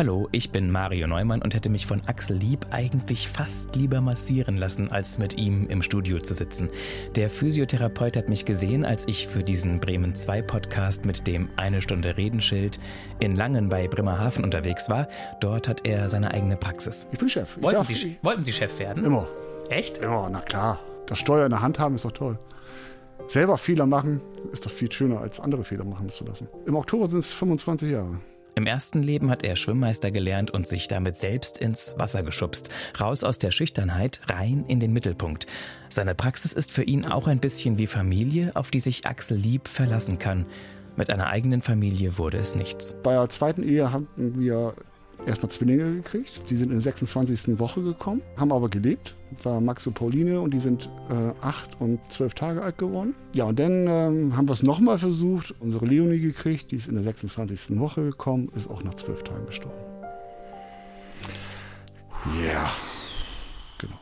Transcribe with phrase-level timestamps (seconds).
[0.00, 4.56] Hallo, ich bin Mario Neumann und hätte mich von Axel Lieb eigentlich fast lieber massieren
[4.56, 6.70] lassen, als mit ihm im Studio zu sitzen.
[7.16, 11.82] Der Physiotherapeut hat mich gesehen, als ich für diesen Bremen 2 Podcast mit dem Eine
[11.82, 12.80] Stunde Redenschild
[13.18, 15.06] in Langen bei Bremerhaven unterwegs war.
[15.42, 17.06] Dort hat er seine eigene Praxis.
[17.12, 17.58] Ich bin Chef.
[17.58, 19.04] Ich Wollten, Sie, wollten Sie Chef werden?
[19.04, 19.28] Immer.
[19.68, 19.98] Echt?
[19.98, 20.80] Immer, na klar.
[21.08, 22.38] Das Steuer in der Hand haben ist doch toll.
[23.26, 26.48] Selber Fehler machen ist doch viel schöner, als andere Fehler machen zu lassen.
[26.64, 28.18] Im Oktober sind es 25 Jahre.
[28.54, 32.70] Im ersten Leben hat er Schwimmmeister gelernt und sich damit selbst ins Wasser geschubst.
[33.00, 35.46] Raus aus der Schüchternheit, rein in den Mittelpunkt.
[35.88, 39.68] Seine Praxis ist für ihn auch ein bisschen wie Familie, auf die sich Axel Lieb
[39.68, 40.46] verlassen kann.
[40.96, 42.94] Mit einer eigenen Familie wurde es nichts.
[43.02, 44.74] Bei der zweiten Ehe haben wir
[45.26, 46.40] erstmal Zwillinge gekriegt.
[46.44, 47.58] Sie sind in der 26.
[47.58, 49.14] Woche gekommen, haben aber gelebt.
[49.36, 53.14] Das war Max und Pauline und die sind äh, acht und zwölf Tage alt geworden.
[53.34, 55.54] Ja, und dann ähm, haben wir es nochmal versucht.
[55.60, 57.78] Unsere Leonie gekriegt, die ist in der 26.
[57.78, 59.78] Woche gekommen, ist auch nach zwölf Tagen gestorben.
[62.44, 62.70] Ja.
[63.78, 63.98] Genau.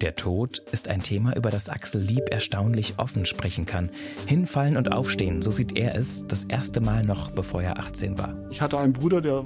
[0.00, 3.90] Der Tod ist ein Thema, über das Axel Lieb erstaunlich offen sprechen kann.
[4.26, 8.34] Hinfallen und aufstehen, so sieht er es, das erste Mal noch, bevor er 18 war.
[8.50, 9.44] Ich hatte einen Bruder, der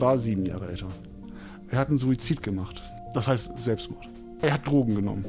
[0.00, 0.88] war sieben Jahre älter.
[1.68, 2.82] Er hat einen Suizid gemacht.
[3.14, 4.06] Das heißt Selbstmord.
[4.40, 5.24] Er hat Drogen genommen.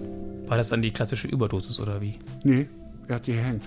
[0.47, 2.15] War das dann die klassische Überdosis oder wie?
[2.43, 2.67] Nee,
[3.07, 3.63] er hat sie gehängt.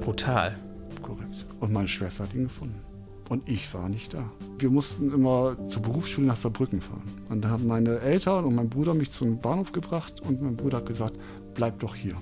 [0.00, 0.56] Brutal.
[1.02, 1.46] Korrekt.
[1.60, 2.80] Und meine Schwester hat ihn gefunden.
[3.28, 4.30] Und ich war nicht da.
[4.58, 7.02] Wir mussten immer zur Berufsschule nach Saarbrücken fahren.
[7.28, 10.78] Und da haben meine Eltern und mein Bruder mich zum Bahnhof gebracht und mein Bruder
[10.78, 11.14] hat gesagt,
[11.54, 12.16] bleib doch hier.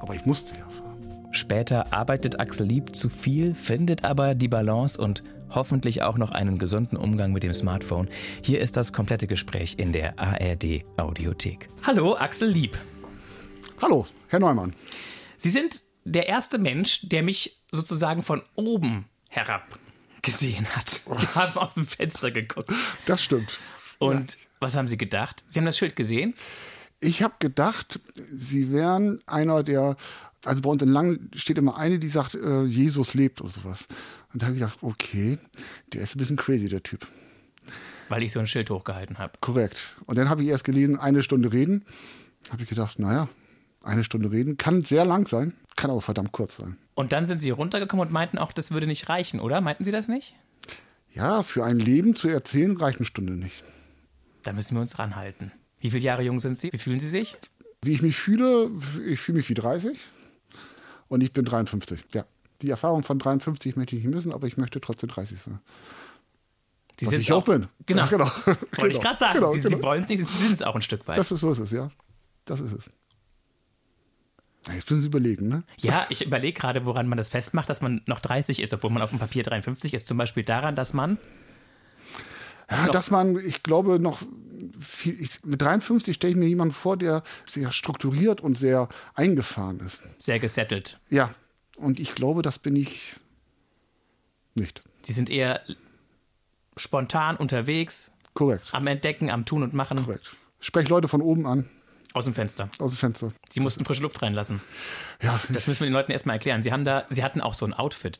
[0.00, 1.28] Aber ich musste ja fahren.
[1.30, 5.22] Später arbeitet Axel Lieb zu viel, findet aber die Balance und
[5.54, 8.08] hoffentlich auch noch einen gesunden Umgang mit dem Smartphone.
[8.42, 11.68] Hier ist das komplette Gespräch in der ARD Audiothek.
[11.82, 12.78] Hallo, Axel Lieb.
[13.80, 14.74] Hallo, Herr Neumann.
[15.38, 19.78] Sie sind der erste Mensch, der mich sozusagen von oben herab
[20.22, 20.90] gesehen hat.
[20.90, 22.70] Sie haben aus dem Fenster geguckt.
[23.06, 23.58] Das stimmt.
[23.98, 25.44] Und was haben Sie gedacht?
[25.48, 26.34] Sie haben das Schild gesehen?
[27.00, 29.96] Ich habe gedacht, Sie wären einer der,
[30.44, 33.88] also bei uns in Langen steht immer eine, die sagt, äh, Jesus lebt oder sowas.
[34.32, 35.38] Und da habe ich gedacht, okay,
[35.92, 37.06] der ist ein bisschen crazy, der Typ.
[38.08, 39.32] Weil ich so ein Schild hochgehalten habe.
[39.40, 39.94] Korrekt.
[40.06, 41.84] Und dann habe ich erst gelesen, eine Stunde reden.
[42.50, 43.28] Habe ich gedacht, naja,
[43.82, 46.76] eine Stunde reden kann sehr lang sein, kann aber verdammt kurz sein.
[46.94, 49.60] Und dann sind Sie runtergekommen und meinten auch, das würde nicht reichen, oder?
[49.60, 50.34] Meinten Sie das nicht?
[51.12, 53.62] Ja, für ein Leben zu erzählen reicht eine Stunde nicht.
[54.42, 55.52] Da müssen wir uns ranhalten.
[55.80, 56.72] Wie viele Jahre jung sind Sie?
[56.72, 57.36] Wie fühlen Sie sich?
[57.82, 58.70] Wie ich mich fühle,
[59.06, 59.98] ich fühle mich wie 30
[61.08, 62.04] und ich bin 53.
[62.12, 62.24] Ja,
[62.62, 65.60] die Erfahrung von 53 möchte ich nicht missen, aber ich möchte trotzdem 30 sein.
[66.98, 67.66] Sie Was sind's ich auch bin.
[67.86, 68.02] Genau.
[68.02, 68.24] Ja, genau.
[68.46, 69.00] Wollte ich Genau.
[69.00, 69.34] gerade sagen.
[69.34, 69.82] Genau, Sie, Sie genau.
[69.82, 71.18] wollen es nicht, Sie sind es auch ein Stück weit.
[71.18, 71.90] Das ist so ist es, ja.
[72.44, 72.90] Das ist es.
[74.72, 75.62] Jetzt müssen Sie überlegen, ne?
[75.76, 79.02] ja, ich überlege gerade, woran man das festmacht, dass man noch 30 ist, obwohl man
[79.02, 80.06] auf dem Papier 53 ist.
[80.06, 81.18] Zum Beispiel daran, dass man.
[82.70, 84.22] Ja, dass man, ich glaube, noch
[84.80, 89.80] viel, ich, mit 53 stelle ich mir jemanden vor, der sehr strukturiert und sehr eingefahren
[89.80, 90.00] ist.
[90.18, 90.98] sehr gesettelt.
[91.10, 91.30] Ja,
[91.76, 93.16] und ich glaube, das bin ich
[94.54, 94.82] nicht.
[95.02, 95.60] Sie sind eher
[96.76, 98.68] spontan unterwegs, Korrekt.
[98.72, 100.34] am Entdecken, am Tun und Machen Korrekt.
[100.60, 101.68] Sprech Leute von oben an,
[102.14, 102.70] aus dem Fenster.
[102.78, 103.32] aus dem Fenster.
[103.50, 104.60] Sie mussten frische Luft reinlassen.
[105.22, 106.62] Ja, Das müssen wir den Leuten erstmal erklären.
[106.62, 108.18] Sie haben da, Sie hatten auch so ein Outfit.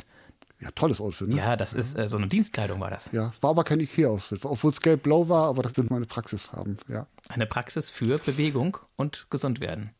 [0.64, 1.36] Ja tolles Outfit, ne?
[1.36, 3.12] Ja, das ist äh, so eine Dienstkleidung war das.
[3.12, 7.06] Ja, war aber kein Ikea-Outfit, obwohl es gelb-blau war, aber das sind meine Praxisfarben, ja.
[7.28, 9.90] Eine Praxis für Bewegung und gesund werden.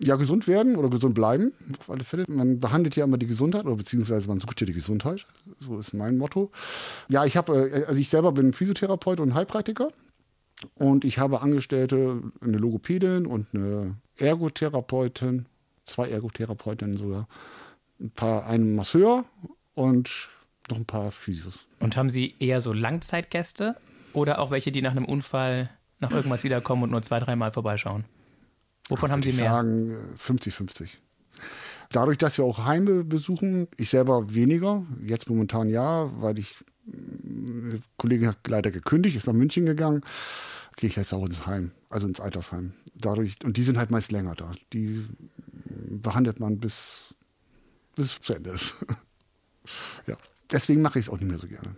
[0.00, 2.24] Ja, gesund werden oder gesund bleiben, auf alle Fälle.
[2.26, 5.24] Man behandelt ja immer die Gesundheit oder beziehungsweise man sucht ja die Gesundheit.
[5.60, 6.50] So ist mein Motto.
[7.08, 9.88] Ja, ich habe, äh, also ich selber bin Physiotherapeut und Heilpraktiker
[10.74, 15.46] und ich habe Angestellte, eine Logopädin und eine Ergotherapeutin,
[15.86, 17.28] zwei Ergotherapeutinnen sogar,
[18.00, 19.24] ein paar, einen Masseur
[19.74, 20.28] und
[20.70, 21.66] noch ein paar Physios.
[21.80, 23.76] Und haben Sie eher so Langzeitgäste
[24.12, 25.70] oder auch welche, die nach einem Unfall
[26.00, 28.04] nach irgendwas wiederkommen und nur zwei, dreimal vorbeischauen?
[28.88, 29.50] Wovon haben Sie ich mehr?
[29.50, 30.90] sagen äh, 50-50.
[31.90, 36.56] Dadurch, dass wir auch Heime besuchen, ich selber weniger, jetzt momentan ja, weil ich,
[36.86, 40.02] eine Kollegin hat leider gekündigt, ist nach München gegangen,
[40.76, 42.74] gehe ich jetzt auch ins Heim, also ins Altersheim.
[42.94, 44.52] Dadurch, und die sind halt meist länger da.
[44.72, 45.04] Die
[45.88, 47.14] behandelt man bis,
[47.94, 48.74] bis es zu Ende ist.
[50.06, 50.16] ja.
[50.50, 51.74] Deswegen mache ich es auch nicht mehr so gerne.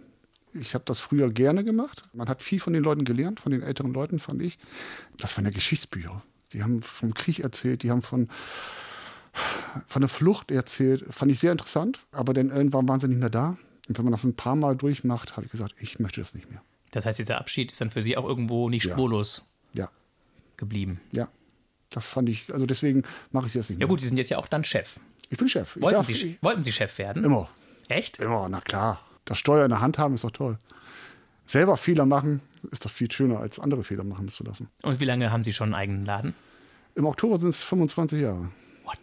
[0.52, 2.04] Ich habe das früher gerne gemacht.
[2.12, 4.58] Man hat viel von den Leuten gelernt, von den älteren Leuten, fand ich.
[5.18, 6.22] Das waren ja Geschichtsbücher.
[6.52, 8.28] Die haben vom Krieg erzählt, die haben von,
[9.86, 11.04] von der Flucht erzählt.
[11.10, 12.00] Fand ich sehr interessant.
[12.12, 13.56] Aber dann irgendwann waren sie nicht mehr da.
[13.88, 16.50] Und wenn man das ein paar Mal durchmacht, habe ich gesagt, ich möchte das nicht
[16.50, 16.62] mehr.
[16.90, 18.92] Das heißt, dieser Abschied ist dann für Sie auch irgendwo nicht Ja.
[18.94, 19.90] spurlos Ja,
[20.56, 21.00] geblieben.
[21.12, 21.28] ja.
[21.90, 23.88] Das fand ich, also deswegen mache ich es jetzt nicht Ja mehr.
[23.88, 24.98] gut, Sie sind jetzt ja auch dann Chef.
[25.28, 25.76] Ich bin Chef.
[25.80, 27.22] Wollten darf, Sie, wollten Sie Chef werden?
[27.24, 27.48] Immer.
[27.88, 28.18] Echt?
[28.18, 29.00] Immer, na klar.
[29.24, 30.58] Das Steuer in der Hand haben ist doch toll.
[31.46, 32.40] Selber Fehler machen
[32.70, 34.68] ist doch viel schöner, als andere Fehler machen zu lassen.
[34.82, 36.34] Und wie lange haben Sie schon einen eigenen Laden?
[36.96, 38.50] Im Oktober sind es 25 Jahre.
[38.84, 38.98] What?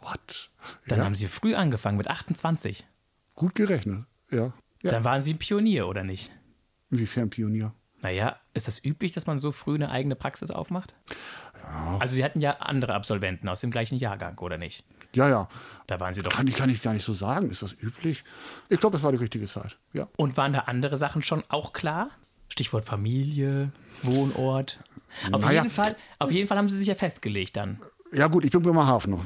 [0.00, 0.50] What?
[0.88, 2.86] Dann ja, haben Sie früh angefangen mit 28.
[3.34, 4.04] gut gerechnet.
[4.30, 4.52] Ja.
[4.82, 4.90] ja.
[4.90, 6.30] Dann waren Sie Pionier, oder nicht?
[6.90, 7.74] Inwiefern Pionier?
[8.00, 10.94] Naja, ist das üblich, dass man so früh eine eigene Praxis aufmacht?
[11.66, 11.98] Ja.
[11.98, 14.84] Also Sie hatten ja andere Absolventen aus dem gleichen Jahrgang, oder nicht?
[15.14, 15.48] Ja, ja.
[15.86, 16.30] Da waren Sie doch.
[16.32, 17.50] Kann ich, kann ich gar nicht so sagen.
[17.50, 18.24] Ist das üblich?
[18.68, 19.76] Ich glaube, das war die richtige Zeit.
[19.92, 20.08] Ja.
[20.16, 22.10] Und waren da andere Sachen schon auch klar?
[22.48, 23.72] Stichwort Familie,
[24.02, 24.78] Wohnort.
[25.32, 25.62] Auf, Naja.
[25.62, 27.80] jeden, Fall, auf jeden Fall haben Sie sich ja festgelegt dann.
[28.12, 29.24] Ja, gut, ich bin Bremerhaven noch.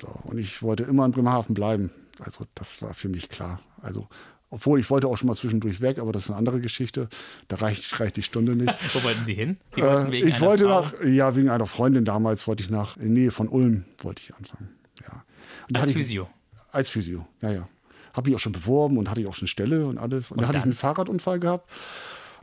[0.00, 1.90] So, und ich wollte immer in Bremerhaven bleiben.
[2.24, 3.60] Also, das war für mich klar.
[3.82, 4.08] Also,
[4.50, 7.08] obwohl ich wollte auch schon mal zwischendurch weg, aber das ist eine andere Geschichte.
[7.48, 8.74] Da reicht, reicht die Stunde nicht.
[8.94, 9.58] Wo wollten Sie hin?
[9.72, 12.62] Sie wollten Äh, wegen ich einer wollte Frau, nach, ja, wegen einer Freundin damals wollte
[12.62, 14.70] ich nach, in der Nähe von Ulm wollte ich anfangen.
[15.02, 15.22] Ja.
[15.68, 16.28] Da als ich- Physio.
[16.72, 17.68] Als Physio, ja, ja.
[18.14, 20.30] Habe ich auch schon beworben und hatte ich auch schon eine Stelle und alles.
[20.30, 21.70] Und, Und da hatte ich einen Fahrradunfall gehabt,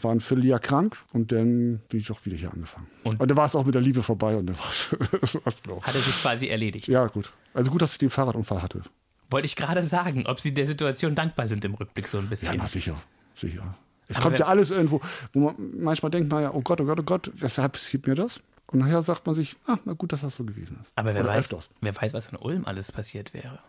[0.02, 2.88] war ein Vierteljahr krank und dann bin ich auch wieder hier angefangen.
[3.04, 4.90] Und- Und, dann war es auch mit der Liebe vorbei und dann war es
[5.44, 5.56] das.
[5.84, 6.88] Hat er sich quasi erledigt.
[6.88, 7.32] Ja, gut.
[7.54, 8.84] Also gut, dass ich den Fahrradunfall hatte.
[9.36, 12.30] Wollte ich gerade sagen, ob Sie der Situation dankbar sind im Rückblick so ein Ja,
[12.30, 12.58] bisschen.
[12.58, 12.96] na sicher,
[13.34, 13.76] sicher.
[14.08, 15.02] Es Aber kommt ja alles irgendwo,
[15.34, 18.16] wo man manchmal denkt man ja, oh Gott, oh Gott, oh Gott, weshalb passiert mir
[18.16, 18.40] das?
[18.68, 20.92] Und nachher sagt man sich, ah, na gut, dass das so gewesen ist.
[20.96, 21.70] Aber wer Oder weiß, öfters.
[21.82, 23.60] wer weiß, was in Ulm alles passiert wäre.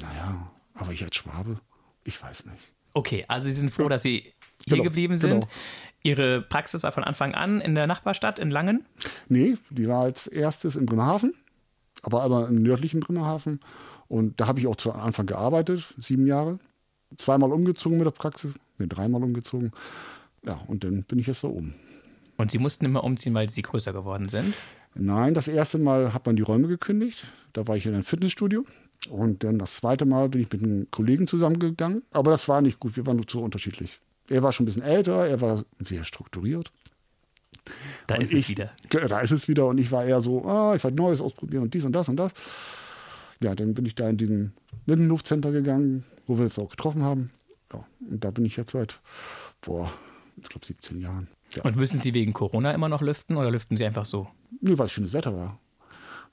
[0.00, 1.56] Naja, aber ich als Schwabe,
[2.04, 2.72] ich weiß nicht.
[2.94, 4.32] Okay, also Sie sind froh, dass Sie
[4.64, 5.30] hier Genau, geblieben sind.
[5.40, 5.46] genau.
[6.04, 8.86] Ihre Praxis war von Anfang an in der Nachbarstadt in Langen.
[9.28, 11.34] Nee, die war als erstes in Bremerhaven,
[12.02, 13.58] aber aber im nördlichen Bremerhaven.
[14.12, 16.58] Und da habe ich auch zu Anfang gearbeitet, sieben Jahre.
[17.16, 19.72] Zweimal umgezogen mit der Praxis, nee, dreimal umgezogen.
[20.44, 21.72] Ja, und dann bin ich jetzt da oben.
[22.36, 24.52] Und Sie mussten immer umziehen, weil Sie größer geworden sind.
[24.94, 27.24] Nein, das erste Mal hat man die Räume gekündigt.
[27.54, 28.66] Da war ich in einem Fitnessstudio.
[29.08, 32.02] Und dann das zweite Mal bin ich mit einem Kollegen zusammengegangen.
[32.12, 33.98] Aber das war nicht gut, wir waren nur zu unterschiedlich.
[34.28, 36.70] Er war schon ein bisschen älter, er war sehr strukturiert.
[38.08, 38.72] Da Und ist ich, es wieder.
[38.90, 39.68] Da ist es wieder.
[39.68, 42.16] Und ich war eher so, ah, ich wollte Neues ausprobieren und dies und das und
[42.16, 42.34] das.
[43.42, 44.52] Ja, dann bin ich da in diesen
[44.86, 47.30] Lindenhof Center gegangen, wo wir uns auch getroffen haben.
[47.72, 49.00] Ja, und da bin ich jetzt seit,
[49.60, 49.92] boah,
[50.40, 51.28] ich glaube 17 Jahren.
[51.54, 51.62] Ja.
[51.64, 54.28] Und müssen Sie wegen Corona immer noch lüften oder lüften Sie einfach so?
[54.60, 55.58] Nur weil es schönes Wetter war.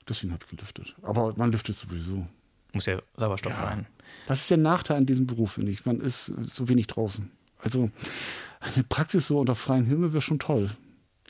[0.08, 0.94] Deswegen habe ich gelüftet.
[1.02, 2.26] Aber man lüftet sowieso.
[2.72, 3.86] Muss ja Sauerstoff rein.
[4.26, 5.84] Das ist der Nachteil an diesem Beruf, finde ich.
[5.84, 7.30] Man ist so wenig draußen.
[7.58, 7.90] Also
[8.60, 10.70] eine Praxis so unter freiem Himmel wäre schon toll.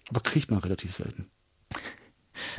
[0.08, 1.26] Aber kriegt man relativ selten.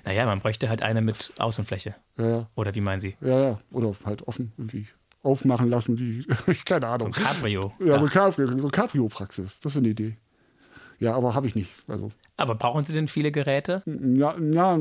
[0.06, 1.96] Naja, man bräuchte halt eine mit Außenfläche.
[2.18, 2.48] Ja, ja.
[2.56, 3.16] Oder wie meinen Sie?
[3.22, 3.60] Ja, ja.
[3.72, 4.88] Oder halt offen irgendwie
[5.24, 6.26] aufmachen lassen, die,
[6.66, 7.08] keine So Ahnung.
[7.08, 7.74] ein Cabrio.
[7.80, 8.14] ja, so Dach.
[8.14, 9.60] Cabrio, so Cabrio-Praxis.
[9.60, 10.18] Das wäre eine Idee.
[11.00, 11.72] Ja, aber habe ich nicht.
[11.88, 13.82] Also, Aber brauchen Sie denn viele Geräte?
[13.86, 14.78] ja, ja,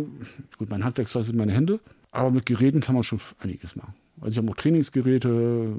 [0.58, 1.80] gut, mein Handwerkszeug sind meine Hände.
[2.10, 3.94] Aber mit Geräten kann man schon einiges machen.
[4.20, 5.76] Also ich habe auch Trainingsgeräte,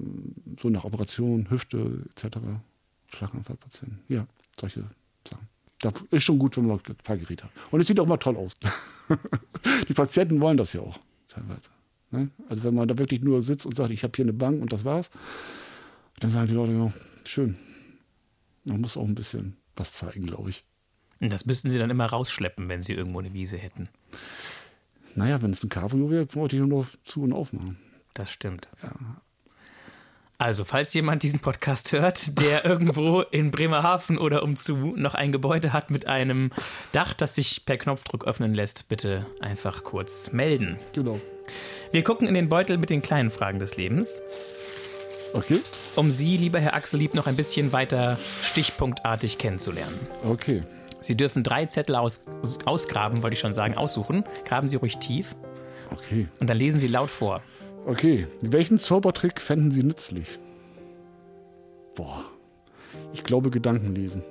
[0.59, 2.37] so nach Operation, Hüfte etc.
[3.13, 3.99] Schlaganfallpatienten.
[4.07, 4.25] Ja,
[4.59, 4.87] solche
[5.29, 5.47] Sachen.
[5.81, 7.51] Das ist schon gut, wenn man ein paar Geräte hat.
[7.71, 8.53] Und es sieht auch mal toll aus.
[9.87, 11.69] Die Patienten wollen das ja auch teilweise.
[12.11, 12.29] Ne?
[12.49, 14.71] Also wenn man da wirklich nur sitzt und sagt, ich habe hier eine Bank und
[14.71, 15.09] das war's,
[16.19, 16.93] dann sagen die Leute, ja,
[17.25, 17.57] schön.
[18.63, 20.63] Man muss auch ein bisschen was zeigen, glaube ich.
[21.19, 23.89] Und das müssten Sie dann immer rausschleppen, wenn Sie irgendwo eine Wiese hätten.
[25.15, 27.77] Naja, wenn es ein Cabrio wäre, wollte ich nur noch zu und aufmachen.
[28.13, 28.67] Das stimmt.
[30.41, 35.71] Also, falls jemand diesen Podcast hört, der irgendwo in Bremerhaven oder umzu noch ein Gebäude
[35.71, 36.49] hat mit einem
[36.93, 40.77] Dach, das sich per Knopfdruck öffnen lässt, bitte einfach kurz melden.
[40.93, 41.21] Genau.
[41.91, 44.19] Wir gucken in den Beutel mit den kleinen Fragen des Lebens,
[45.33, 45.59] Okay,
[45.95, 49.97] um Sie, lieber Herr Axel Lieb, noch ein bisschen weiter stichpunktartig kennenzulernen.
[50.23, 50.63] okay.
[51.01, 52.23] Sie dürfen drei Zettel aus,
[52.65, 54.23] ausgraben, wollte ich schon sagen, aussuchen.
[54.45, 55.35] Graben Sie ruhig tief
[55.91, 56.27] Okay.
[56.39, 57.41] und dann lesen Sie laut vor.
[57.85, 58.27] Okay.
[58.41, 60.39] Welchen Zaubertrick fänden Sie nützlich?
[61.95, 62.25] Boah.
[63.13, 64.23] Ich glaube, Gedanken lesen.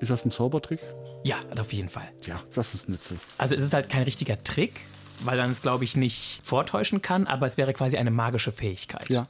[0.00, 0.80] Ist das ein Zaubertrick?
[1.24, 2.10] Ja, auf jeden Fall.
[2.22, 3.20] Ja, das ist nützlich.
[3.38, 4.80] Also es ist halt kein richtiger Trick,
[5.20, 9.08] weil man es, glaube ich, nicht vortäuschen kann, aber es wäre quasi eine magische Fähigkeit.
[9.08, 9.28] Ja,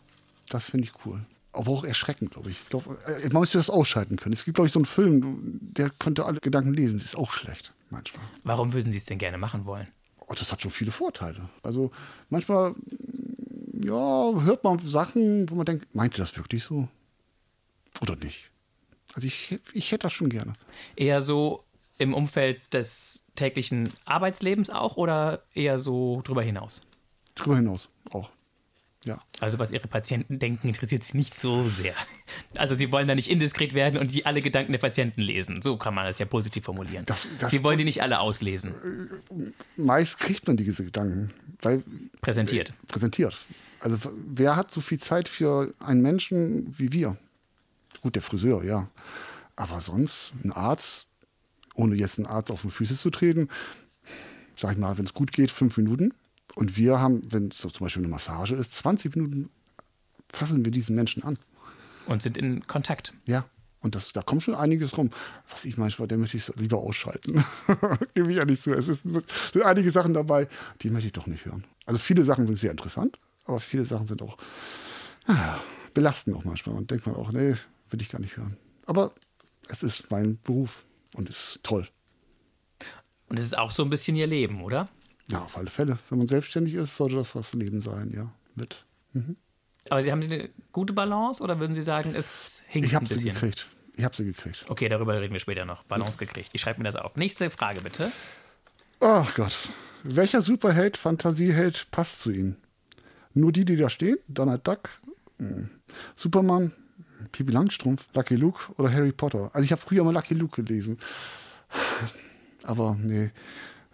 [0.49, 1.21] das finde ich cool.
[1.53, 2.61] Aber auch erschreckend, glaube ich.
[2.63, 4.33] ich glaub, äh, man müsste das ausschalten können.
[4.33, 6.99] Es gibt, glaube ich, so einen Film, der könnte alle Gedanken lesen.
[6.99, 8.25] Das ist auch schlecht, manchmal.
[8.45, 9.89] Warum würden Sie es denn gerne machen wollen?
[10.19, 11.51] Oh, das hat schon viele Vorteile.
[11.63, 11.91] Also
[12.31, 12.75] manchmal,
[13.73, 16.89] ja, hört man Sachen, wo man denkt, meint ihr das wirklich so?
[18.01, 18.51] Oder nicht?
[19.15, 20.55] Also ich, ich hätte das schon gerne.
[20.97, 21.65] Eher so
[21.99, 26.83] im Umfeld des täglichen Arbeitslebens auch oder eher so drüber hinaus?
[27.35, 28.31] Drüber hinaus auch.
[29.05, 29.21] Ja.
[29.41, 31.95] Also was Ihre Patienten denken, interessiert Sie nicht so sehr.
[32.55, 35.61] Also Sie wollen da nicht indiskret werden und die alle Gedanken der Patienten lesen.
[35.61, 37.05] So kann man das ja positiv formulieren.
[37.07, 38.75] Das- das- Sie wollen die nicht alle auslesen.
[39.77, 41.31] Meist kriegt man diese Gedanken,
[41.61, 41.83] weil
[42.21, 42.73] Präsentiert.
[42.87, 43.37] präsentiert.
[43.81, 43.99] Also
[44.33, 47.17] wer hat so viel Zeit für einen Menschen wie wir?
[48.03, 48.89] Gut, der Friseur, ja.
[49.57, 51.07] Aber sonst ein Arzt,
[51.75, 53.49] ohne jetzt einen Arzt auf die Füße zu treten,
[54.57, 56.15] sag ich mal, wenn es gut geht, fünf Minuten.
[56.55, 59.51] Und wir haben, wenn es so zum Beispiel eine Massage ist, 20 Minuten
[60.33, 61.39] fassen wir diesen Menschen an.
[62.07, 63.15] Und sind in Kontakt.
[63.25, 63.45] Ja.
[63.81, 65.11] Und das, da kommt schon einiges rum.
[65.51, 67.45] Was ich manchmal, der möchte ich lieber ausschalten.
[68.15, 68.73] Gebe ich ja nicht zu.
[68.73, 70.47] Es ist, sind einige Sachen dabei,
[70.83, 71.65] die möchte ich doch nicht hören.
[71.85, 74.37] Also viele Sachen sind sehr interessant, aber viele Sachen sind auch
[75.27, 75.59] ah,
[75.95, 76.77] belastend auch manchmal.
[76.77, 77.55] Und denkt man auch, nee,
[77.91, 78.57] will ich gar nicht hören.
[78.87, 79.13] Aber
[79.69, 81.89] es ist mein Beruf und ist toll.
[83.29, 84.89] Und es ist auch so ein bisschen ihr Leben, oder?
[85.29, 85.99] Ja, auf alle Fälle.
[86.09, 88.33] Wenn man selbstständig ist, sollte das das Leben sein, ja.
[88.55, 88.85] Mit.
[89.13, 89.37] Mhm.
[89.89, 93.07] Aber Sie haben Sie eine gute Balance oder würden Sie sagen, es hinkt Ich habe
[93.07, 93.69] sie gekriegt.
[93.95, 94.65] Ich habe sie gekriegt.
[94.69, 95.83] Okay, darüber reden wir später noch.
[95.85, 96.51] Balance gekriegt.
[96.53, 97.17] Ich schreibe mir das auf.
[97.17, 98.11] Nächste Frage bitte.
[99.01, 99.59] Ach Gott.
[100.05, 102.57] Welcher Superheld, Fantasieheld passt zu Ihnen?
[103.35, 104.19] Nur die, die da stehen?
[104.29, 104.91] Donald Duck,
[105.39, 105.71] hm,
[106.15, 106.73] Superman,
[107.31, 109.51] Pippi Langstrumpf, Lucky Luke oder Harry Potter?
[109.53, 110.99] Also ich habe früher mal Lucky Luke gelesen.
[112.63, 113.31] Aber nee,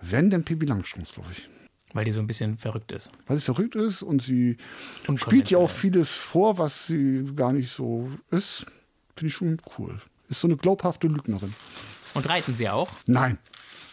[0.00, 1.48] wenn, denn Pippi Langstrumpf, glaube ich.
[1.94, 3.10] Weil die so ein bisschen verrückt ist.
[3.26, 4.58] Weil sie verrückt ist und sie
[5.16, 8.66] spielt ja auch vieles vor, was sie gar nicht so ist.
[9.16, 9.98] Finde ich schon cool.
[10.28, 11.54] Ist so eine glaubhafte Lügnerin.
[12.14, 12.90] Und reiten Sie auch?
[13.06, 13.38] Nein,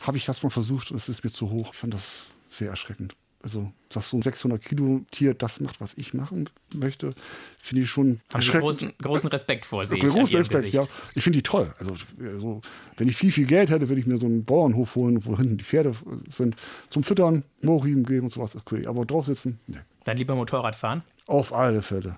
[0.05, 1.71] habe ich das mal versucht und es ist mir zu hoch.
[1.73, 3.15] Ich fand das sehr erschreckend.
[3.45, 7.13] Also, dass so ein 600 Kilo Tier das macht, was ich machen möchte,
[7.59, 8.61] finde ich schon Haben Sie erschreckend.
[8.63, 10.73] großen, großen Respekt vor, sehe ich an Großen Respekt, Gesicht.
[10.73, 10.81] ja.
[11.13, 11.71] Ich finde die toll.
[11.77, 11.95] Also,
[12.39, 12.61] so,
[12.97, 15.59] wenn ich viel, viel Geld hätte, würde ich mir so einen Bauernhof holen, wo hinten
[15.59, 15.93] die Pferde
[16.31, 16.55] sind,
[16.89, 18.53] zum Füttern, Mohrriemen geben und sowas.
[18.53, 18.87] Das cool.
[18.87, 19.77] Aber drauf sitzen, nee.
[20.05, 21.03] Dann lieber Motorrad fahren.
[21.27, 22.17] Auf alle Fälle.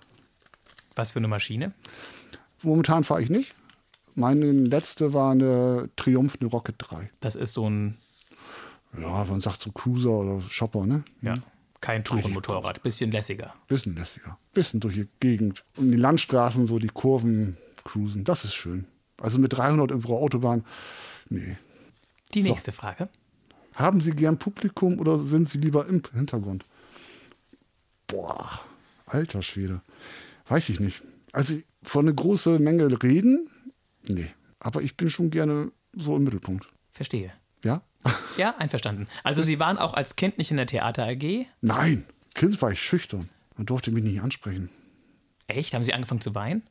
[0.96, 1.74] Was für eine Maschine?
[2.64, 3.54] Momentan fahre ich nicht.
[4.16, 7.10] Meine letzte war eine Triumph, eine Rocket 3.
[7.20, 7.98] Das ist so ein,
[9.00, 11.03] Ja, man sagt so Cruiser oder Shopper, ne?
[11.22, 11.38] ja,
[11.82, 12.82] kein Tourenmotorrad.
[12.84, 13.53] Bisschen lässiger.
[13.67, 14.38] Bisschen lässiger.
[14.53, 15.63] Bisschen durch die Gegend.
[15.75, 18.24] Und die Landstraßen, so die Kurven cruisen.
[18.24, 18.86] Das ist schön.
[19.22, 20.63] Also mit 300 über Autobahn,
[21.29, 21.58] nee.
[22.34, 23.10] Die nächste Frage.
[23.75, 26.65] Haben Sie gern Publikum oder sind Sie lieber im Hintergrund?
[28.08, 28.60] Boah,
[29.06, 29.82] alter Schwede.
[30.48, 31.03] Weiß ich nicht.
[31.32, 33.50] Also vor eine große Menge reden?
[34.08, 34.27] Nee.
[34.60, 36.72] Aber ich bin schon gerne so im Mittelpunkt.
[36.91, 37.32] Verstehe.
[37.63, 37.82] Ja?
[38.38, 39.08] Ja, einverstanden.
[39.24, 41.46] Also Sie waren auch als Kind nicht in der Theater AG?
[41.62, 42.06] Nein.
[42.34, 44.70] Kind war ich schüchtern und durfte mich nicht ansprechen.
[45.48, 45.74] Echt?
[45.74, 46.64] Haben Sie angefangen zu weinen?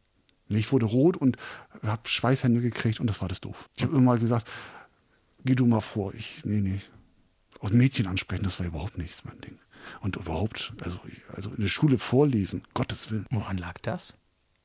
[0.48, 1.36] Nee, Ich wurde rot und
[1.82, 3.68] habe Schweißhände gekriegt und das war das doof.
[3.76, 4.48] Ich habe immer mal gesagt,
[5.44, 6.14] geh du mal vor.
[6.14, 6.80] Ich, nee, nee.
[7.60, 9.58] Auch Mädchen ansprechen, das war überhaupt nichts, mein Ding.
[10.00, 11.00] Und überhaupt, also,
[11.32, 14.14] also in der Schule vorlesen, Gottes Willen, Woran lag das?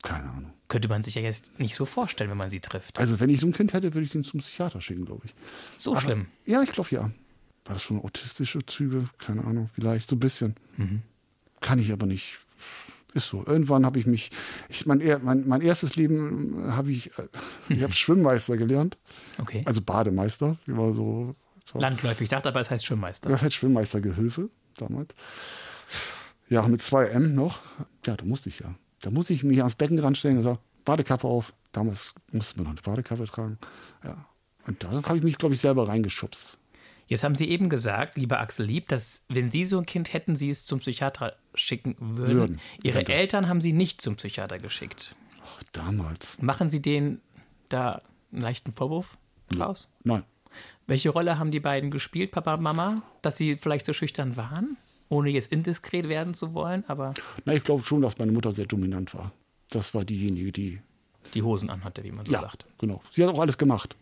[0.02, 0.52] Keine Ahnung.
[0.68, 2.98] Könnte man sich ja jetzt nicht so vorstellen, wenn man sie trifft.
[2.98, 5.34] Also wenn ich so ein Kind hätte, würde ich den zum Psychiater schicken, glaube ich.
[5.78, 6.26] So schlimm.
[6.46, 7.10] Ja, ich glaube ja.
[7.64, 9.08] War das schon autistische Züge?
[9.18, 10.56] Keine Ahnung, vielleicht so ein bisschen.
[11.60, 12.38] Kann ich aber nicht.
[13.14, 13.44] Ist so.
[13.46, 14.30] Irgendwann habe ich mich,
[14.70, 17.28] ich, mein, mein, mein erstes Leben habe ich, äh,
[17.68, 18.96] ich habe Schwimmmeister gelernt,
[19.38, 19.62] Okay.
[19.66, 20.56] also Bademeister.
[20.66, 21.36] Ich war so,
[21.70, 23.28] so Landläufig sagt aber, es heißt Schwimmmeister.
[23.28, 25.14] das heißt Schwimmmeistergehilfe damals.
[26.48, 27.60] Ja, mit zwei M noch.
[28.06, 28.74] Ja, da musste ich ja.
[29.02, 31.52] Da musste ich mich ans Becken ranstellen und sagen, Badekappe auf.
[31.72, 33.58] Damals musste man noch eine Badekappe tragen.
[34.04, 34.26] Ja.
[34.66, 36.56] Und da habe ich mich, glaube ich, selber reingeschubst.
[37.08, 40.36] Jetzt haben Sie eben gesagt, lieber Axel Lieb, dass wenn Sie so ein Kind hätten,
[40.36, 42.36] Sie es zum Psychiater schicken würden.
[42.36, 42.60] Würden.
[42.82, 43.12] Ihre Könnte.
[43.14, 45.14] Eltern haben Sie nicht zum Psychiater geschickt.
[45.44, 46.40] Ach, damals.
[46.40, 47.20] Machen Sie denen
[47.68, 48.00] da
[48.32, 49.18] einen leichten Vorwurf
[49.50, 49.88] draus?
[50.04, 50.22] Nein.
[50.86, 53.02] Welche Rolle haben die beiden gespielt, Papa und Mama?
[53.22, 54.76] Dass sie vielleicht so schüchtern waren?
[55.12, 57.12] Ohne jetzt indiskret werden zu wollen, aber
[57.44, 59.30] Na, ich glaube schon, dass meine Mutter sehr dominant war.
[59.68, 60.80] Das war diejenige, die.
[61.34, 62.64] die Hosen anhatte, wie man so ja, sagt.
[62.78, 63.02] genau.
[63.12, 63.94] Sie hat auch alles gemacht.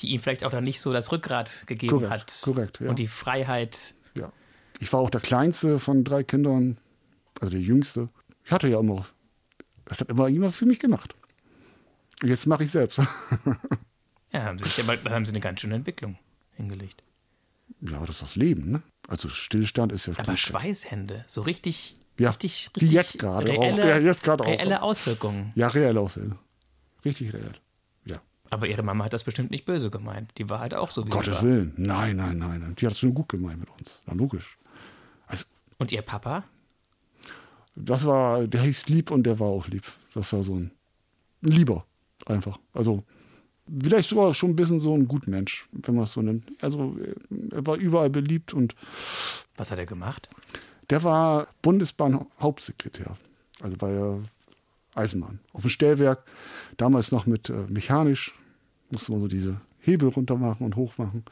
[0.00, 2.40] Die ihm vielleicht auch dann nicht so das Rückgrat gegeben Korrekt, hat.
[2.42, 2.90] korrekt, ja.
[2.90, 3.94] Und die Freiheit.
[4.14, 4.30] Ja.
[4.78, 6.76] Ich war auch der kleinste von drei Kindern,
[7.40, 8.10] also der jüngste.
[8.44, 9.06] Ich hatte ja immer,
[9.86, 11.14] das hat immer jemand für mich gemacht.
[12.22, 13.00] Und jetzt mache ich selbst.
[14.32, 16.18] Ja, haben sie aber haben sie eine ganz schöne Entwicklung
[16.56, 17.02] hingelegt.
[17.80, 18.82] Ja, das ist das Leben, ne?
[19.08, 20.38] Also Stillstand ist ja Aber gut.
[20.38, 23.60] Schweißhände, so richtig, Ja, richtig, richtig jetzt gerade auch.
[23.60, 24.48] reelle, Ja, jetzt gerade auch.
[24.48, 25.52] reelle Auswirkungen.
[25.54, 26.36] Ja, reell aussehen.
[27.04, 27.52] Richtig reell.
[28.04, 28.20] Ja.
[28.50, 30.32] Aber ihre Mama hat das bestimmt nicht böse gemeint.
[30.38, 31.42] Die war halt auch so wie Gottes.
[31.42, 31.72] Willen.
[31.76, 32.60] Nein, nein, nein.
[32.60, 32.74] nein.
[32.76, 34.02] Die hat es schon gut gemeint mit uns.
[34.06, 34.58] Na, logisch.
[35.26, 35.44] Also,
[35.78, 36.44] Und ihr Papa?
[37.74, 39.84] das war, der hieß lieb und der war auch lieb.
[40.14, 40.70] Das war so ein
[41.42, 41.84] Lieber,
[42.24, 42.58] einfach.
[42.72, 43.04] Also,
[43.82, 46.50] vielleicht sogar schon ein bisschen so ein Gutmensch, wenn man es so nimmt.
[46.62, 46.96] Also,
[47.50, 48.74] er war überall beliebt und
[49.56, 50.28] Was hat er gemacht?
[50.90, 53.16] der war Bundesbahn-Hauptsekretär.
[53.60, 54.20] Also bei der
[54.94, 55.40] Eisenbahn.
[55.52, 56.24] Auf dem Stellwerk,
[56.76, 58.34] damals noch mit äh, mechanisch,
[58.90, 61.24] musste man so diese Hebel runter machen und hoch machen.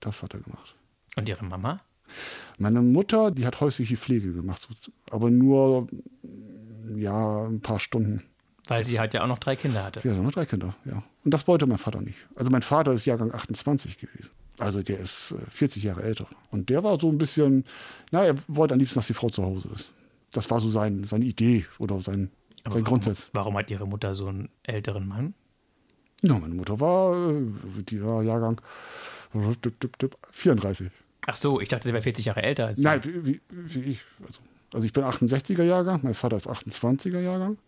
[0.00, 0.74] Das hat er gemacht.
[1.16, 1.80] Und ihre Mama?
[2.58, 4.68] Meine Mutter, die hat häusliche Pflege gemacht,
[5.10, 5.88] aber nur
[6.94, 8.22] ja ein paar Stunden.
[8.68, 10.00] Weil sie halt ja auch noch drei Kinder hatte.
[10.00, 11.02] Sie hatte noch drei Kinder, ja.
[11.24, 12.18] Und das wollte mein Vater nicht.
[12.36, 14.30] Also mein Vater ist Jahrgang 28 gewesen.
[14.58, 16.26] Also der ist 40 äh, Jahre älter.
[16.50, 17.64] Und der war so ein bisschen,
[18.10, 19.92] na, er wollte am liebsten, dass die Frau zu Hause ist.
[20.32, 22.30] Das war so sein, seine Idee oder sein, sein
[22.64, 23.30] warum, Grundsatz.
[23.32, 25.34] Warum hat ihre Mutter so einen älteren Mann?
[26.22, 28.60] Ja, meine Mutter war, äh, die war Jahrgang
[30.32, 30.90] 34.
[31.26, 34.04] Ach so, ich dachte, der wäre 40 Jahre älter als Nein, wie, wie, wie ich.
[34.26, 34.40] Also,
[34.74, 37.58] also ich bin 68er Jahrgang, mein Vater ist 28er Jahrgang.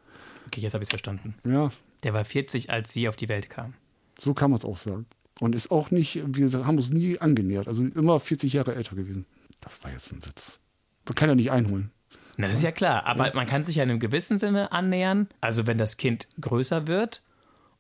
[0.50, 1.37] Okay, jetzt habe ich es verstanden.
[1.47, 1.71] Ja.
[2.02, 3.75] Der war 40, als sie auf die Welt kam.
[4.19, 5.07] So kann man es auch sagen.
[5.38, 7.69] Und ist auch nicht, wir haben uns nie angenähert.
[7.69, 9.26] Also immer 40 Jahre älter gewesen.
[9.61, 10.59] Das war jetzt ein Witz.
[11.07, 11.92] Man kann ja nicht einholen.
[12.37, 13.07] Na, das ist ja klar.
[13.07, 13.35] Aber ja.
[13.35, 15.28] man kann sich ja in einem gewissen Sinne annähern.
[15.40, 17.23] Also wenn das Kind größer wird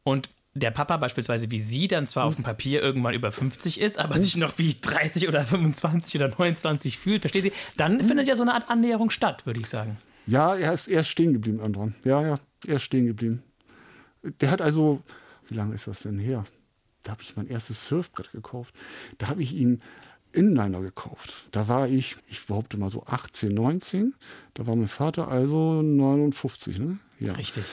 [0.04, 3.98] und der Papa beispielsweise wie sie dann zwar auf dem Papier irgendwann über 50 ist,
[3.98, 7.52] aber sich noch wie 30 oder 25 oder 29 fühlt, versteht sie?
[7.76, 9.98] Dann findet ja so eine Art Annäherung statt, würde ich sagen.
[10.28, 11.96] Ja, er ist, er ist stehen geblieben irgendwann.
[12.04, 12.36] Ja, ja,
[12.66, 13.42] er ist stehen geblieben.
[14.40, 15.02] Der hat also,
[15.48, 16.44] wie lange ist das denn her?
[17.02, 18.74] Da habe ich mein erstes Surfbrett gekauft.
[19.18, 19.80] Da habe ich ihn
[20.32, 21.48] Inliner gekauft.
[21.50, 24.14] Da war ich, ich behaupte mal so 18, 19.
[24.54, 26.98] Da war mein Vater also 59, ne?
[27.18, 27.32] Ja.
[27.32, 27.64] Richtig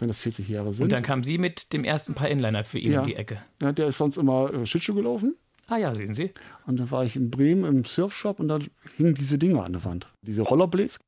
[0.00, 0.84] wenn das 40 Jahre sind.
[0.84, 3.00] Und dann kam sie mit dem ersten Paar Inliner für ihn ja.
[3.00, 3.42] um die Ecke.
[3.60, 5.36] Ja, der ist sonst immer äh, Schlittschuh gelaufen.
[5.66, 6.30] Ah ja, sehen Sie.
[6.66, 8.58] Und dann war ich in Bremen im Surfshop und da
[8.96, 10.08] hingen diese Dinger an der Wand.
[10.20, 11.00] Diese Rollerblades.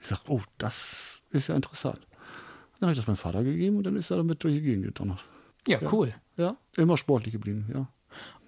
[0.00, 2.00] Ich sag, oh, das ist ja interessant.
[2.78, 4.84] Dann habe ich das meinem Vater gegeben und dann ist er damit durch die Gegend
[4.84, 5.24] gedonnert.
[5.66, 6.14] Ja, ja, cool.
[6.36, 7.88] Ja, immer sportlich geblieben, ja.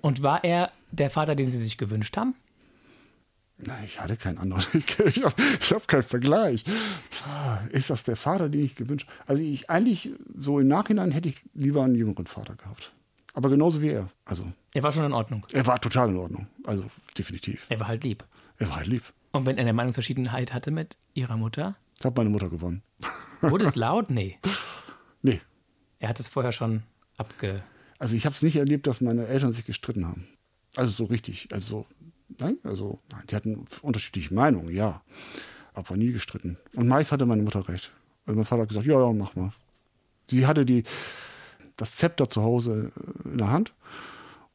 [0.00, 2.34] Und war er der Vater, den Sie sich gewünscht haben?
[3.58, 4.64] Nein, ich hatte keinen anderen.
[5.06, 5.34] Ich habe
[5.70, 6.64] hab keinen Vergleich.
[7.70, 9.28] Ist das der Vater, den ich gewünscht habe?
[9.28, 12.92] Also ich eigentlich, so im Nachhinein hätte ich lieber einen jüngeren Vater gehabt.
[13.34, 14.08] Aber genauso wie er.
[14.24, 15.46] Also, er war schon in Ordnung.
[15.52, 16.46] Er war total in Ordnung.
[16.64, 16.84] Also
[17.16, 17.66] definitiv.
[17.68, 18.24] Er war halt lieb.
[18.58, 19.02] Er war halt lieb.
[19.32, 21.76] Und wenn er eine Meinungsverschiedenheit hatte mit ihrer Mutter?
[22.02, 22.82] Hat meine Mutter gewonnen.
[23.40, 24.10] Wurde es laut?
[24.10, 24.38] Nee.
[25.22, 25.40] Nee.
[25.98, 26.82] Er hat es vorher schon
[27.16, 27.62] abge.
[27.98, 30.26] Also ich habe es nicht erlebt, dass meine Eltern sich gestritten haben.
[30.76, 31.48] Also so richtig.
[31.52, 31.86] Also
[32.38, 35.02] Nein, also nein, die hatten unterschiedliche Meinungen, ja.
[35.74, 36.56] Aber nie gestritten.
[36.74, 37.90] Und meist hatte meine Mutter recht.
[38.24, 39.52] Also mein Vater hat gesagt, ja, ja, mach mal.
[40.28, 40.84] Sie hatte die,
[41.76, 42.92] das Zepter zu Hause
[43.24, 43.72] äh, in der Hand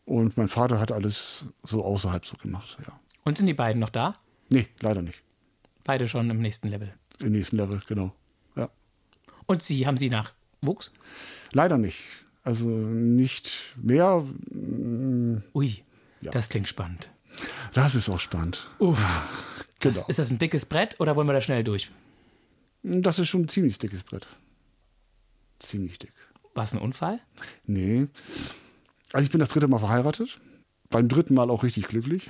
[0.06, 2.98] und mein Vater hat alles so außerhalb so gemacht, ja.
[3.24, 4.14] Und sind die beiden noch da?
[4.50, 5.22] Nee, leider nicht.
[5.84, 6.94] Beide schon im nächsten Level?
[7.20, 8.14] Im nächsten Level, genau,
[8.56, 8.70] ja.
[9.46, 10.92] Und Sie, haben Sie Nachwuchs?
[11.52, 12.26] Leider nicht.
[12.44, 14.26] Also nicht mehr.
[15.54, 15.84] Ui,
[16.22, 16.32] ja.
[16.32, 17.10] das klingt spannend.
[17.74, 18.68] Das ist auch spannend.
[18.80, 19.00] Uff.
[19.80, 19.96] Genau.
[19.96, 21.92] Das, ist das ein dickes Brett oder wollen wir da schnell durch?
[22.84, 24.28] Das ist schon ein ziemlich dickes Brett.
[25.60, 26.14] Ziemlich dick.
[26.54, 27.20] War es ein Unfall?
[27.66, 28.08] Nee.
[29.12, 30.40] Also ich bin das dritte Mal verheiratet.
[30.90, 32.28] Beim dritten Mal auch richtig glücklich.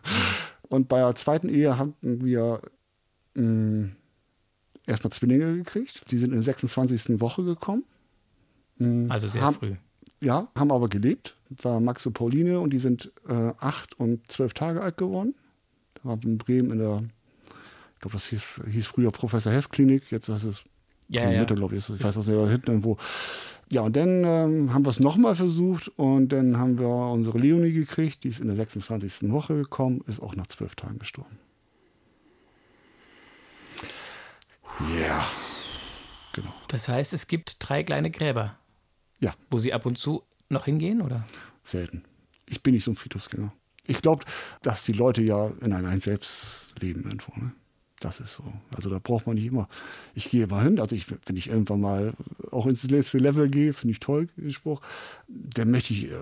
[0.68, 2.62] Und bei der zweiten Ehe haben wir
[3.34, 3.90] mh,
[4.86, 6.02] erstmal Zwillinge gekriegt.
[6.06, 7.20] Sie sind in der 26.
[7.20, 7.84] Woche gekommen.
[8.78, 9.74] Mh, also sehr haben, früh.
[10.22, 11.36] Ja, haben aber gelebt.
[11.50, 15.34] Das war Max und Pauline und die sind äh, acht und zwölf Tage alt geworden.
[15.94, 17.02] Da war in Bremen in der,
[17.94, 20.62] ich glaube, das hieß, hieß früher Professor Hess Klinik, jetzt ist es
[21.08, 21.88] ja, in der Mitte, glaube ich.
[21.88, 22.96] Ich weiß das nicht, da hinten irgendwo.
[23.70, 27.72] Ja, und dann ähm, haben wir es nochmal versucht und dann haben wir unsere Leonie
[27.72, 29.30] gekriegt, die ist in der 26.
[29.30, 31.38] Woche gekommen, ist auch nach zwölf Tagen gestorben.
[34.80, 35.28] Ja, yeah.
[36.32, 36.54] genau.
[36.68, 38.58] Das heißt, es gibt drei kleine Gräber.
[39.20, 39.34] Ja.
[39.50, 41.26] Wo Sie ab und zu noch hingehen, oder?
[41.64, 42.04] Selten.
[42.48, 43.52] Ich bin nicht so ein Friedhofsgänger.
[43.86, 44.24] Ich glaube,
[44.62, 47.32] dass die Leute ja in einem selbst leben irgendwo.
[47.36, 47.52] Ne?
[48.00, 48.44] Das ist so.
[48.74, 49.68] Also da braucht man nicht immer.
[50.14, 50.80] Ich gehe immer hin.
[50.80, 52.14] Also ich, wenn ich irgendwann mal
[52.50, 54.80] auch ins letzte Level gehe, finde ich toll, den Spruch,
[55.28, 56.16] dann möchte ich äh,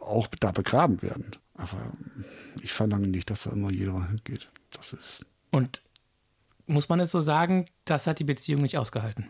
[0.00, 1.30] auch da begraben werden.
[1.54, 1.92] Aber
[2.60, 4.48] ich verlange nicht, dass da immer jeder hingeht.
[4.72, 5.24] Das ist.
[5.50, 5.82] Und
[6.72, 9.26] muss man es so sagen, das hat die Beziehung nicht ausgehalten?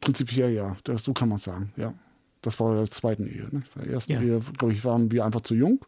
[0.00, 1.94] Prinzipiell ja, das, so kann man sagen, ja.
[2.42, 3.48] Das war bei der zweiten Ehe.
[3.52, 3.62] Ne?
[3.72, 4.20] Bei der ersten ja.
[4.20, 5.84] Ehe, glaube ich, waren wir einfach zu jung.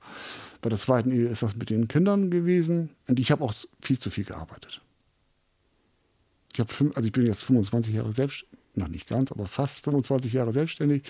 [0.60, 2.90] Bei der zweiten Ehe ist das mit den Kindern gewesen.
[3.08, 4.80] Und ich habe auch viel zu viel gearbeitet.
[6.52, 10.32] Ich habe, also ich bin jetzt 25 Jahre selbstständig, noch nicht ganz, aber fast 25
[10.32, 11.02] Jahre selbstständig.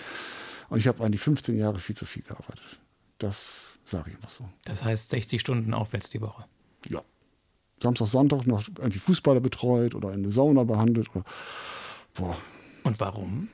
[0.71, 2.81] Und ich habe eigentlich 15 Jahre viel zu viel gearbeitet.
[3.19, 4.49] Das sage ich einfach so.
[4.65, 6.47] Das heißt 60 Stunden aufwärts die Woche.
[6.89, 7.03] Ja.
[7.85, 11.11] Samstag, Sonntag noch irgendwie Fußballer betreut oder in der Sauna behandelt.
[11.15, 11.25] Oder,
[12.15, 12.37] boah,
[12.83, 13.49] und warum?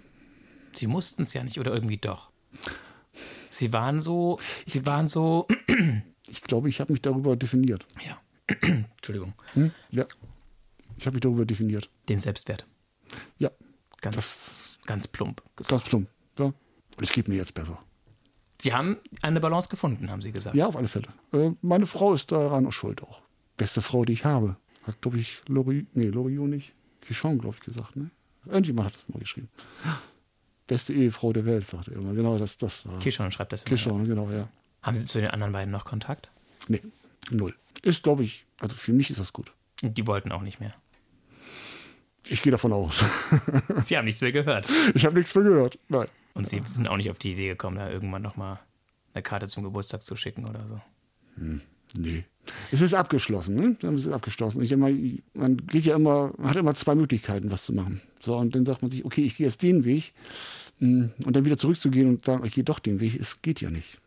[0.74, 2.30] Sie mussten es ja nicht oder irgendwie doch.
[3.50, 5.46] Sie waren so, sie waren so.
[6.32, 7.84] Ich glaube, ich habe mich darüber definiert.
[8.06, 8.16] Ja.
[8.96, 9.34] Entschuldigung.
[9.54, 9.72] Hm?
[9.90, 10.04] Ja.
[10.96, 11.90] Ich habe mich darüber definiert.
[12.08, 12.64] Den Selbstwert.
[13.38, 13.50] Ja.
[14.00, 15.42] Ganz, das, ganz plump.
[15.56, 15.70] Gesagt.
[15.70, 16.08] Ganz plump.
[16.38, 16.44] Ja.
[16.44, 16.54] Und
[17.00, 17.80] es geht mir jetzt besser.
[18.60, 20.54] Sie haben eine Balance gefunden, haben Sie gesagt.
[20.54, 21.08] Ja, auf alle Fälle.
[21.32, 23.22] Äh, meine Frau ist daran auch schuld auch.
[23.60, 24.56] Beste Frau, die ich habe.
[24.84, 26.72] Hat, glaube ich, Lori, nee, Loriot nicht.
[27.02, 28.10] Kichon, glaube ich, gesagt, ne?
[28.46, 29.50] Irgendjemand hat das mal geschrieben.
[30.66, 32.14] Beste Ehefrau der Welt, sagte er immer.
[32.14, 32.98] Genau, das, das war.
[33.00, 33.76] Kishon schreibt das immer.
[33.76, 34.48] Kishon, genau, ja.
[34.80, 36.30] Haben Sie zu den anderen beiden noch Kontakt?
[36.68, 36.80] Nee,
[37.30, 37.54] null.
[37.82, 39.52] Ist, glaube ich, also für mich ist das gut.
[39.82, 40.74] Die wollten auch nicht mehr.
[42.26, 43.04] Ich gehe davon aus.
[43.84, 44.70] Sie haben nichts mehr gehört.
[44.94, 45.78] Ich habe nichts mehr gehört.
[45.88, 46.08] Nein.
[46.32, 48.58] Und Sie sind auch nicht auf die Idee gekommen, da irgendwann nochmal
[49.12, 50.80] eine Karte zum Geburtstag zu schicken oder so.
[51.34, 51.60] Hm,
[51.96, 52.24] nee.
[52.72, 53.76] Es ist abgeschlossen, ne?
[53.94, 54.62] Es ist abgeschlossen.
[54.62, 54.90] Ich immer,
[55.34, 58.00] man geht ja immer, hat immer zwei Möglichkeiten, was zu machen.
[58.18, 60.12] So, und dann sagt man sich, okay, ich gehe jetzt den Weg.
[60.78, 63.70] Hm, und dann wieder zurückzugehen und sagen, ich gehe doch den Weg, es geht ja
[63.70, 63.98] nicht.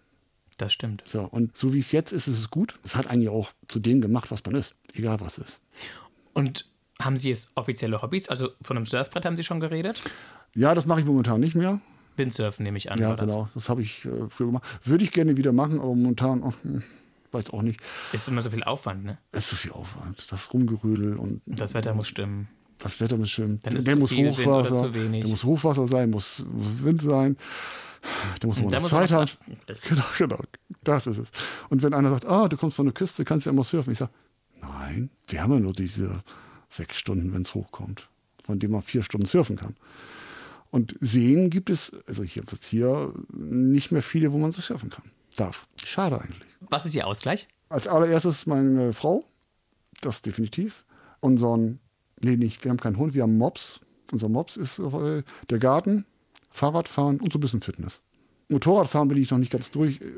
[0.58, 1.04] Das stimmt.
[1.06, 2.80] So, und so wie es jetzt ist, ist es gut.
[2.84, 4.76] Es hat eigentlich auch zu dem gemacht, was man ist.
[4.94, 5.62] Egal was es ist.
[6.34, 6.68] Und
[7.00, 8.30] haben Sie jetzt offizielle Hobbys?
[8.30, 10.00] Also von einem Surfbrett haben Sie schon geredet?
[10.56, 11.82] Ja, das mache ich momentan nicht mehr.
[12.18, 13.00] Windsurfen nehme ich an.
[13.00, 13.46] Ja, genau.
[13.46, 14.64] Das, das habe ich äh, früher gemacht.
[14.84, 16.54] Würde ich gerne wieder machen, aber momentan, oh,
[17.34, 17.80] weiß auch nicht.
[18.12, 19.18] Ist immer so viel Aufwand, ne?
[19.32, 20.32] Ist so viel Aufwand.
[20.32, 21.42] Das Rumgerödel und.
[21.46, 22.48] Das Wetter muss stimmen.
[22.80, 23.60] Das Wetter muss stimmen.
[23.64, 24.82] Dann ist der zu muss Hochwasser.
[24.82, 25.22] zu wenig.
[25.22, 27.38] Der muss Hochwasser sein, muss, muss Wind sein.
[28.42, 29.28] Der muss, man muss Zeit man.
[29.28, 30.40] Zeit- Genau, genau.
[30.84, 31.28] Das ist es.
[31.70, 33.94] Und wenn einer sagt, ah, du kommst von der Küste, kannst ja immer surfen.
[33.94, 34.12] Ich sage,
[34.60, 36.22] nein, wir haben ja nur diese
[36.68, 38.10] sechs Stunden, wenn es hochkommt,
[38.46, 39.76] von dem man vier Stunden surfen kann.
[40.72, 44.90] Und Seen gibt es, also hier jetzt hier nicht mehr viele, wo man so surfen
[44.90, 45.06] kann.
[45.36, 45.68] Darf.
[45.84, 46.50] Schade eigentlich.
[46.60, 47.48] Was ist Ihr Ausgleich?
[47.70, 49.26] Als allererstes meine Frau,
[50.02, 50.86] das definitiv.
[51.20, 51.80] Unseren,
[52.22, 53.80] nee, nicht, wir haben keinen Hund, wir haben Mops.
[54.12, 56.06] Unser Mops ist äh, der Garten,
[56.52, 58.02] Fahrradfahren und so ein bisschen Fitness.
[58.50, 60.02] Motorradfahren bin ich noch nicht ganz durch.
[60.02, 60.12] Äh,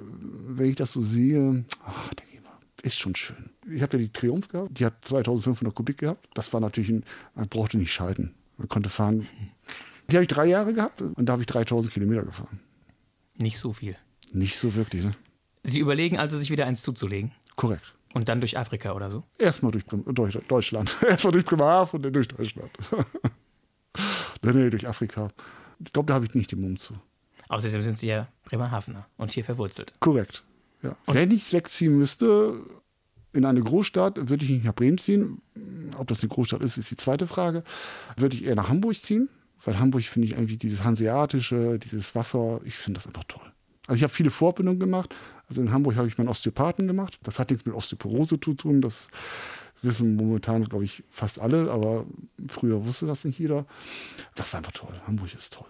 [0.48, 2.52] Wenn ich das so sehe, ach, denke ich mal,
[2.82, 3.52] ist schon schön.
[3.70, 6.28] Ich habe ja die Triumph gehabt, die hat 2500 Kubik gehabt.
[6.34, 7.04] Das war natürlich, ein,
[7.36, 8.34] man brauchte nicht schalten.
[8.58, 9.28] Man konnte fahren.
[10.10, 12.60] Die habe ich drei Jahre gehabt und da habe ich 3000 Kilometer gefahren.
[13.38, 13.96] Nicht so viel.
[14.32, 15.12] Nicht so wirklich, ne?
[15.64, 17.32] Sie überlegen also, sich wieder eins zuzulegen.
[17.56, 17.96] Korrekt.
[18.14, 19.24] Und dann durch Afrika oder so?
[19.38, 20.96] Erstmal durch, durch Deutschland.
[21.08, 22.72] Erstmal durch Bremerhaven und dann durch Deutschland.
[24.42, 25.30] nee, nee, durch Afrika.
[25.84, 26.94] Ich glaube, da habe ich nicht den Mumm zu.
[27.50, 29.94] Außerdem sind Sie ja Bremerhavener und hier verwurzelt.
[30.00, 30.44] Korrekt.
[30.82, 30.96] Ja.
[31.08, 32.60] Wenn ich wegziehen müsste
[33.34, 35.42] in eine Großstadt, würde ich nicht nach Bremen ziehen.
[35.98, 37.64] Ob das eine Großstadt ist, ist die zweite Frage.
[38.18, 39.30] Würde ich eher nach Hamburg ziehen,
[39.64, 43.52] weil Hamburg finde ich irgendwie dieses Hanseatische, dieses Wasser, ich finde das einfach toll.
[43.88, 45.16] Also ich habe viele Fortbildungen gemacht.
[45.48, 47.20] Also in Hamburg habe ich meinen Osteopathen gemacht.
[47.24, 48.82] Das hat nichts mit Osteoporose zu tun.
[48.82, 49.10] Das
[49.82, 52.06] wissen momentan, glaube ich, fast alle, aber
[52.48, 53.66] früher wusste das nicht jeder.
[54.36, 54.94] Das war einfach toll.
[55.06, 55.68] Hamburg ist toll.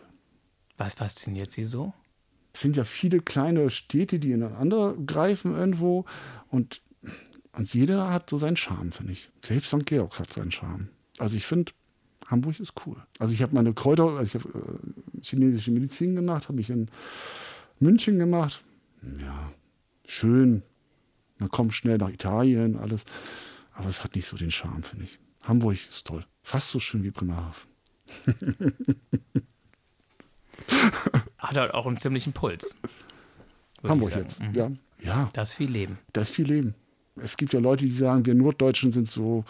[0.78, 1.94] Was fasziniert Sie so?
[2.54, 6.06] Es sind ja viele kleine Städte, die ineinander greifen irgendwo
[6.50, 6.82] und,
[7.52, 9.30] und jeder hat so seinen Charme, finde ich.
[9.44, 9.86] Selbst St.
[9.86, 10.88] Georg hat seinen Charme.
[11.18, 11.74] Also ich finde,
[12.28, 12.96] Hamburg ist cool.
[13.20, 16.90] Also ich habe meine Kräuter, also ich habe äh, chinesische Medizin gemacht, habe ich in
[17.80, 18.64] München gemacht.
[19.22, 19.52] Ja,
[20.06, 20.64] schön.
[21.38, 23.04] Man kommt schnell nach Italien, alles.
[23.74, 25.20] Aber es hat nicht so den Charme, finde ich.
[25.44, 26.26] Hamburg ist toll.
[26.42, 27.70] Fast so schön wie Bremerhaven.
[31.38, 32.76] Hat halt auch einen ziemlichen Puls.
[33.84, 34.40] Hamburg jetzt.
[34.42, 34.54] Mhm.
[34.54, 34.72] Ja.
[35.02, 36.00] ja, Da ist viel Leben.
[36.14, 36.74] da ist viel Leben.
[37.18, 39.46] Es gibt ja Leute, die sagen, wir Norddeutschen sind so,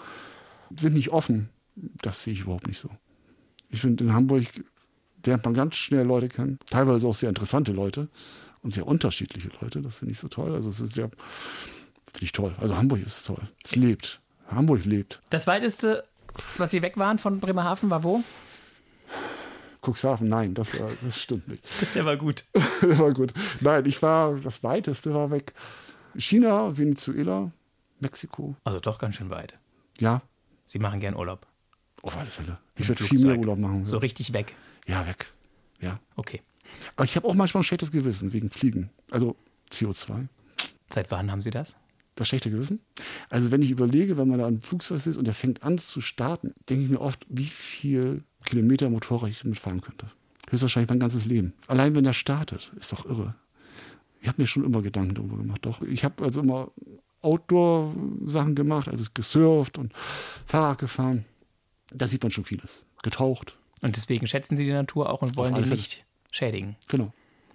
[0.78, 1.50] sind nicht offen.
[1.76, 2.90] Das sehe ich überhaupt nicht so.
[3.70, 4.46] Ich finde, in Hamburg
[5.26, 6.60] lernt man ganz schnell Leute kennen.
[6.70, 8.08] Teilweise auch sehr interessante Leute
[8.62, 9.82] und sehr unterschiedliche Leute.
[9.82, 10.54] Das finde ich so toll.
[10.54, 12.56] Also, es ist ja, finde ich toll.
[12.60, 13.42] Also, Hamburg ist toll.
[13.64, 14.22] Es lebt.
[14.50, 15.22] Hamburg lebt.
[15.30, 16.04] Das weiteste,
[16.58, 18.24] was Sie weg waren von Bremerhaven, war wo?
[19.86, 21.64] Cuxhaven, nein, das, war, das stimmt nicht.
[21.94, 22.44] Der war gut.
[22.54, 23.34] das war gut.
[23.62, 25.54] Nein, ich war, das weiteste war weg.
[26.18, 27.52] China, Venezuela,
[28.00, 28.56] Mexiko.
[28.64, 29.58] Also doch ganz schön weit.
[30.00, 30.22] Ja,
[30.66, 31.46] Sie machen gern Urlaub.
[32.02, 32.58] auf alle Fälle.
[32.76, 33.38] Ich würde viel mehr.
[33.38, 33.86] Urlaub machen.
[33.86, 34.56] So richtig weg.
[34.86, 35.34] Ja, weg.
[35.80, 36.00] Ja.
[36.16, 36.42] Okay.
[36.96, 38.90] Aber ich habe auch manchmal ein schlechtes Gewissen wegen Fliegen.
[39.12, 39.36] Also
[39.72, 40.28] CO2.
[40.90, 41.76] Seit wann haben Sie das?
[42.16, 42.80] Das schlechte Gewissen.
[43.30, 46.00] Also wenn ich überlege, wenn man da im Flugzeug ist und der fängt an zu
[46.00, 50.08] starten, denke ich mir oft, wie viel Kilometer Motorrad ich mitfahren könnte.
[50.50, 51.54] Höchstwahrscheinlich mein ganzes Leben.
[51.68, 53.36] Allein wenn er startet, ist doch irre.
[54.22, 55.66] Ich habe mir schon immer Gedanken darüber gemacht.
[55.66, 56.72] Doch, ich habe also immer
[57.22, 59.92] Outdoor-Sachen gemacht, also gesurft und
[60.46, 61.26] Fahrrad gefahren.
[61.94, 62.86] Da sieht man schon vieles.
[63.04, 63.58] Getaucht.
[63.82, 65.76] Und deswegen schätzen Sie die Natur auch und wollen die Fälle.
[65.76, 66.76] nicht schädigen.
[66.88, 67.14] Genau.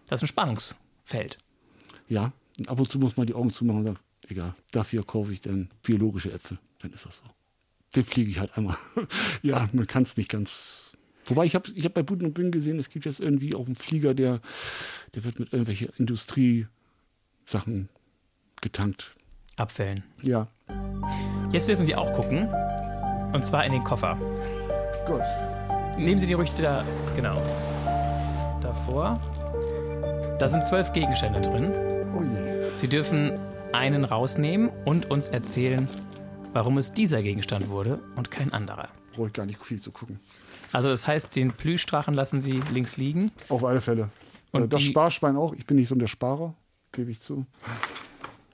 [0.08, 1.38] Das ist ein Spannungsfeld.
[2.08, 2.32] Ja,
[2.66, 5.70] ab und zu muss man die Augen zumachen und sagen, egal, dafür kaufe ich dann
[5.82, 6.58] biologische Äpfel.
[6.80, 7.24] Dann ist das so.
[7.94, 8.76] Den fliege ich halt einmal.
[9.42, 10.96] ja, man kann es nicht ganz.
[11.26, 13.66] Wobei ich habe ich hab bei Buden und Bünden gesehen, es gibt jetzt irgendwie auch
[13.66, 14.40] einen Flieger, der,
[15.14, 16.68] der wird mit irgendwelchen Industriesachen
[18.60, 19.14] getankt.
[19.56, 20.04] Abfällen.
[20.22, 20.48] Ja.
[21.52, 22.48] Jetzt dürfen Sie auch gucken.
[23.32, 24.16] Und zwar in den Koffer.
[25.06, 25.22] Gut.
[26.00, 26.82] Nehmen Sie die ruhig da,
[27.14, 27.36] genau,
[28.62, 29.20] davor.
[30.38, 31.70] Da sind zwölf Gegenstände drin.
[32.14, 32.74] Oh je.
[32.74, 33.38] Sie dürfen
[33.74, 35.90] einen rausnehmen und uns erzählen,
[36.54, 38.88] warum es dieser Gegenstand wurde und kein anderer.
[39.12, 40.20] Brauche ich gar nicht viel zu gucken.
[40.72, 43.30] Also das heißt, den Plüschdrachen lassen Sie links liegen.
[43.50, 44.08] Auf alle Fälle.
[44.52, 45.52] Und Und das Sparschwein auch.
[45.52, 46.54] Ich bin nicht so der Sparer,
[46.92, 47.44] gebe ich zu.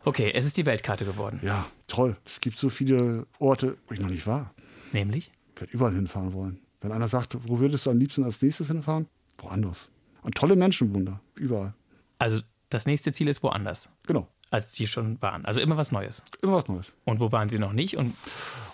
[0.05, 1.39] Okay, es ist die Weltkarte geworden.
[1.45, 2.17] Ja, toll.
[2.27, 4.53] Es gibt so viele Orte, wo ich noch nicht war.
[4.93, 5.31] Nämlich?
[5.55, 6.59] Ich werde überall hinfahren wollen.
[6.81, 9.07] Wenn einer sagt, wo würdest du am liebsten als nächstes hinfahren?
[9.39, 9.89] Woanders.
[10.23, 11.21] Und tolle Menschenwunder.
[11.37, 11.75] Überall.
[12.19, 14.27] Also das nächste Ziel ist woanders, Genau.
[14.51, 15.45] als Sie schon waren.
[15.45, 16.23] Also immer was Neues.
[16.43, 16.97] Immer was Neues.
[17.05, 17.97] Und wo waren Sie noch nicht?
[17.97, 18.15] Und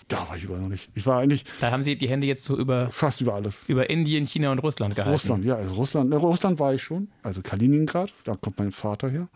[0.09, 0.89] Da war ich überall noch nicht.
[0.95, 3.59] Ich war eigentlich da haben Sie die Hände jetzt so über, fast über alles.
[3.67, 5.13] über Indien, China und Russland gehalten.
[5.13, 6.09] Russland, ja, also Russland.
[6.09, 7.07] Ne, Russland war ich schon.
[7.23, 9.29] Also Kaliningrad, da kommt mein Vater her.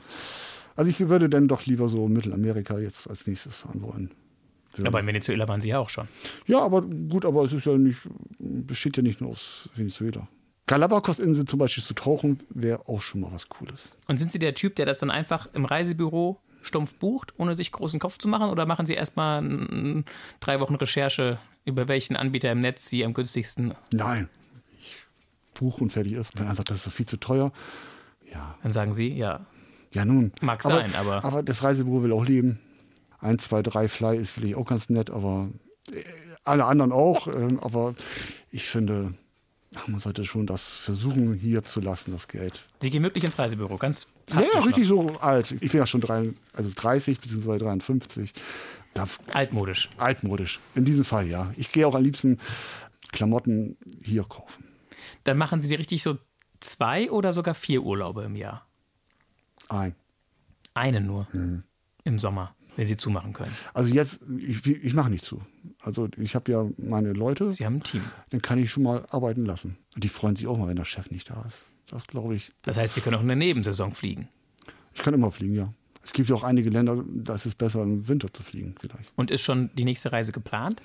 [0.75, 4.12] Also ich würde dann doch lieber so Mittelamerika jetzt als nächstes fahren wollen.
[4.85, 6.07] Aber in Venezuela waren Sie ja auch schon.
[6.45, 7.99] Ja, aber gut, aber es ist ja nicht,
[8.39, 10.27] besteht ja nicht nur aus Venezuela.
[10.67, 13.89] Galapagos-Insel zum Beispiel zu tauchen, wäre auch schon mal was Cooles.
[14.07, 17.71] Und sind Sie der Typ, der das dann einfach im Reisebüro stumpf bucht, ohne sich
[17.71, 18.49] großen Kopf zu machen?
[18.49, 20.03] Oder machen Sie erstmal
[20.41, 24.27] drei Wochen Recherche, über welchen Anbieter im Netz Sie am günstigsten, Nein,
[24.81, 24.97] ich
[25.53, 26.37] buche und fertig ist.
[26.37, 27.53] Wenn er sagt, das ist so viel zu teuer,
[28.29, 29.45] ja, dann sagen Sie, ja,
[29.93, 30.33] ja nun.
[30.41, 32.59] Mag aber, sein, aber- Aber das Reisebüro will auch leben.
[33.19, 35.49] Ein, zwei, drei Fly ist vielleicht auch ganz nett, aber
[35.91, 36.03] äh,
[36.43, 37.27] alle anderen auch.
[37.34, 37.95] ähm, Aber
[38.51, 39.13] ich finde,
[39.88, 42.62] man sollte schon das versuchen, hier zu lassen, das Geld.
[42.82, 45.51] Sie gehen wirklich ins Reisebüro, ganz Ja, ja, richtig so alt.
[45.62, 47.58] Ich bin ja schon drei, also 30 bzw.
[47.58, 48.34] 53.
[48.93, 49.36] Da, noch.
[49.36, 49.89] altmodisch.
[49.97, 50.60] altmodisch.
[50.75, 51.51] In diesem Fall ja.
[51.58, 52.39] Ich gehe auch am liebsten
[53.12, 54.63] Klamotten hier kaufen.
[55.23, 56.17] Dann machen Sie richtig so
[56.60, 58.65] zwei oder sogar vier Urlaube im Jahr.
[59.69, 59.95] Ein.
[60.73, 61.63] Einen nur Mhm.
[62.03, 63.51] im Sommer, wenn Sie zumachen können.
[63.73, 65.41] Also jetzt, ich, ich mache nicht zu.
[65.81, 68.01] Also ich habe ja meine Leute, Sie haben ein Team.
[68.29, 69.77] dann kann ich schon mal arbeiten lassen.
[69.95, 71.65] Und die freuen sich auch mal, wenn der Chef nicht da ist.
[71.87, 72.51] Das glaube ich.
[72.61, 74.29] Das heißt, Sie können auch in der Nebensaison fliegen.
[74.93, 75.73] Ich kann immer fliegen, ja.
[76.03, 79.11] Es gibt ja auch einige Länder, da ist es besser im Winter zu fliegen vielleicht.
[79.15, 80.81] Und ist schon die nächste Reise geplant,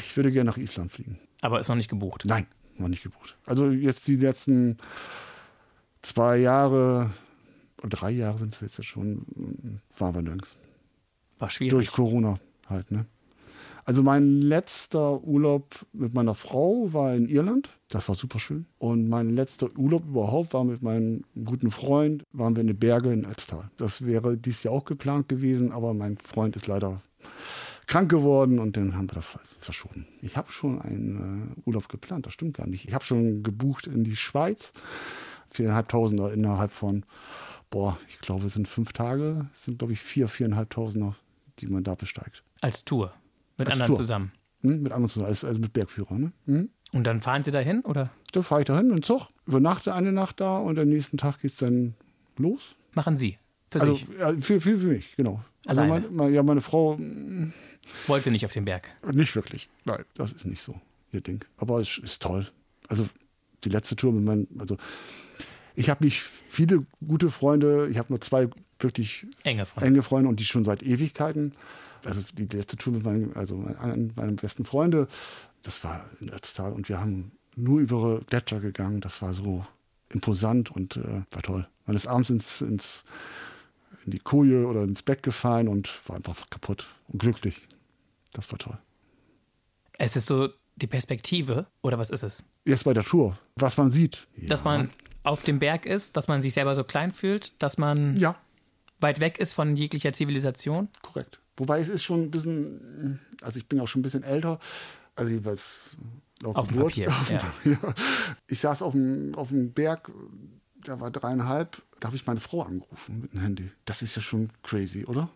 [0.00, 1.18] Ich würde gerne nach Island fliegen.
[1.40, 2.24] aber ist noch nicht gebucht.
[2.26, 3.36] Nein, noch nicht gebucht.
[3.46, 4.76] Also jetzt die letzten
[6.02, 7.10] zwei Jahre,
[7.82, 10.56] drei Jahre sind es jetzt schon, waren wir nirgends.
[11.38, 11.72] War schwierig.
[11.72, 13.06] Durch Corona halt, ne?
[13.84, 17.70] Also mein letzter Urlaub mit meiner Frau war in Irland.
[17.88, 18.66] Das war super schön.
[18.78, 23.12] Und mein letzter Urlaub überhaupt war mit meinem guten Freund, waren wir in den Berge
[23.12, 23.70] in Ötztal.
[23.76, 27.00] Das wäre dieses Jahr auch geplant gewesen, aber mein Freund ist leider
[27.86, 30.08] krank geworden und dann haben wir das halt verschoben.
[30.20, 32.88] Ich habe schon einen äh, Urlaub geplant, das stimmt gar nicht.
[32.88, 34.72] Ich habe schon gebucht in die Schweiz.
[35.50, 37.04] Viereinhalbtausender innerhalb von,
[37.70, 41.14] boah, ich glaube, es sind fünf Tage, es sind, glaube ich, vier, viereinhalbtausender,
[41.58, 42.42] die man da besteigt.
[42.60, 43.12] Als Tour.
[43.58, 43.98] Mit Als anderen Tour.
[43.98, 44.32] zusammen.
[44.62, 44.82] Hm?
[44.82, 46.18] Mit anderen zusammen, also, also mit Bergführer.
[46.18, 46.32] Ne?
[46.46, 46.70] Hm?
[46.92, 50.12] Und dann fahren Sie dahin oder Da fahre ich dahin mit dem Zug, übernachte eine
[50.12, 51.94] Nacht da und am nächsten Tag geht es dann
[52.36, 52.76] los.
[52.94, 53.38] machen Sie?
[53.70, 54.06] Für Also sich.
[54.18, 55.42] ja, für, für, für mich, genau.
[55.66, 56.06] Also Alleine?
[56.06, 57.52] meine, meine, ja, meine Frau mh,
[58.06, 58.88] Wollte nicht auf den Berg.
[59.12, 59.68] nicht wirklich.
[59.84, 60.80] Nein, das ist nicht so
[61.12, 61.44] ihr Ding.
[61.56, 62.46] Aber es ist toll.
[62.88, 63.08] Also
[63.64, 64.76] die letzte Tour mit meinen, also
[65.74, 67.88] ich habe nicht viele gute Freunde.
[67.90, 69.86] Ich habe nur zwei wirklich Enge Freunde.
[69.86, 71.52] enge Freunde und die schon seit Ewigkeiten.
[72.04, 75.08] Also die letzte Tour mit meinem, also einem meiner besten Freunde,
[75.62, 79.00] das war in Ötztal und wir haben nur über Gletscher gegangen.
[79.00, 79.66] Das war so
[80.10, 81.66] imposant und äh, war toll.
[81.86, 83.04] Man ist abends ins, ins,
[84.04, 87.66] in die Koje oder ins Bett gefallen und war einfach kaputt und glücklich.
[88.32, 88.78] Das war toll.
[89.98, 92.44] Es ist so die Perspektive, oder was ist es?
[92.64, 94.28] Jetzt bei der Tour, was man sieht.
[94.36, 94.90] Dass man
[95.22, 98.36] auf dem Berg ist, dass man sich selber so klein fühlt, dass man Ja,
[99.00, 100.88] weit weg ist von jeglicher Zivilisation.
[101.02, 101.40] korrekt.
[101.56, 104.58] Wobei es ist schon ein bisschen, also ich bin auch schon ein bisschen älter,
[105.14, 105.96] also jeweils
[106.42, 106.92] laut Auf dem Geburt.
[106.92, 107.38] Papier, Auf ja.
[107.38, 107.94] Papier.
[108.46, 110.10] Ich saß auf dem, auf dem Berg,
[110.84, 113.70] da war dreieinhalb, da habe ich meine Frau angerufen mit dem Handy.
[113.86, 115.30] Das ist ja schon crazy, oder?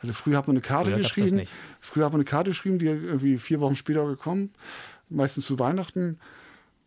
[0.00, 1.46] Also früher hat man eine Karte Früher geschrieben.
[1.80, 4.52] Früher hat man eine Karte geschrieben, die irgendwie vier Wochen später gekommen,
[5.08, 6.18] meistens zu Weihnachten.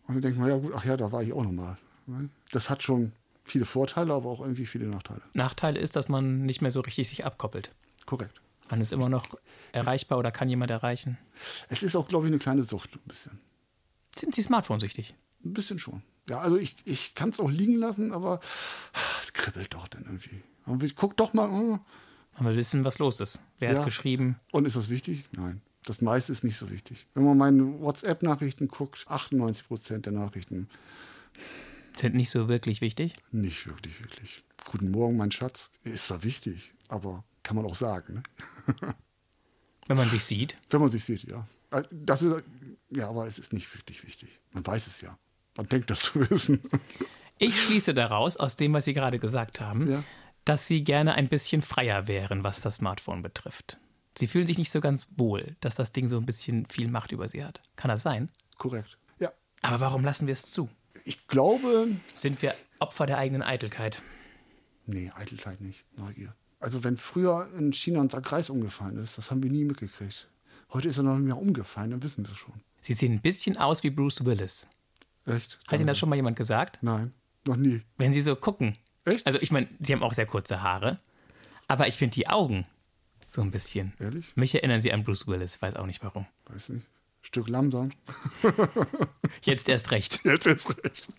[0.07, 1.77] Und dann denkt man, ja gut, ach ja, da war ich auch nochmal.
[2.51, 3.13] Das hat schon
[3.47, 5.21] viele Vorteile, aber auch irgendwie viele Nachteile.
[5.33, 7.71] Nachteil ist, dass man nicht mehr so richtig sich abkoppelt.
[8.05, 8.41] Korrekt.
[8.69, 9.25] Man ist immer noch
[9.71, 11.17] erreichbar oder kann jemand erreichen.
[11.69, 13.39] Es ist auch, glaube ich, eine kleine Sucht, ein bisschen.
[14.17, 15.15] Sind Sie smartphone-süchtig?
[15.45, 16.01] Ein bisschen schon.
[16.29, 18.41] Ja, also ich, ich kann es auch liegen lassen, aber
[19.21, 20.41] es kribbelt doch dann irgendwie.
[20.65, 21.79] Und ich guck doch mal, oh,
[22.37, 23.41] Man will wissen, was los ist.
[23.59, 23.77] Wer Ja.
[23.79, 24.37] hat geschrieben?
[24.51, 25.29] und ist das wichtig?
[25.37, 25.61] Nein.
[25.85, 27.07] Das meiste ist nicht so wichtig.
[27.13, 30.67] Wenn man meine WhatsApp-Nachrichten guckt, 98 Prozent der Nachrichten
[31.97, 33.13] Sind nicht so wirklich wichtig.
[33.31, 34.43] nicht wirklich, wirklich.
[34.71, 35.71] Guten Morgen, mein Schatz.
[35.83, 38.95] Ist zwar wichtig, aber kann man auch sagen, ne?
[39.87, 40.57] Wenn man sich sieht.
[40.69, 41.47] Wenn man sich sieht, ja.
[41.71, 42.43] Äh, Das ist,
[42.89, 44.39] ja, aber es ist nicht wirklich wichtig.
[44.51, 45.17] Man weiß es ja.
[45.55, 46.61] Man denkt das zu wissen.
[47.39, 50.03] Ich schließe daraus, aus dem, was Sie gerade gesagt haben, Ja.
[50.45, 53.79] dass Sie gerne ein bisschen freier wären, was das Smartphone betrifft.
[54.17, 57.11] Sie fühlen sich nicht so ganz wohl, dass das Ding so ein bisschen viel Macht
[57.11, 57.61] über Sie hat.
[57.75, 58.31] Kann das sein?
[58.57, 58.97] Korrekt.
[59.19, 59.31] Ja,
[59.61, 60.69] Aber warum lassen wir es zu?
[61.07, 64.01] Ich glaube, Sind wir Opfer der eigenen Eitelkeit?
[64.87, 66.33] nee, Eitelkeit nicht, Neugier.
[66.59, 70.27] Also wenn früher in China ein Sack Reis umgefallen ist, das haben wir nie mitgekriegt.
[70.73, 72.55] Heute ist er noch nicht mehr umgefallen, dann wissen wir es schon.
[72.81, 74.67] Sie sehen ein bisschen aus wie Bruce Willis.
[75.25, 75.59] Echt?
[75.67, 76.79] Hat Ihnen das schon mal jemand gesagt?
[76.81, 77.13] Nein,
[77.45, 77.81] noch nie.
[77.97, 78.77] Wenn Sie so gucken.
[79.05, 79.25] Echt?
[79.25, 80.99] Also ich meine, Sie haben auch sehr kurze Haare.
[81.69, 82.65] Aber ich finde die Augen
[83.27, 83.93] so ein bisschen.
[83.99, 84.35] Ehrlich?
[84.35, 86.25] Mich erinnern Sie an Bruce Willis, weiß auch nicht warum.
[86.47, 86.85] Weiß nicht.
[87.27, 87.93] Stück Lamsan.
[89.41, 90.21] Jetzt erst recht.
[90.23, 91.09] Jetzt ist recht.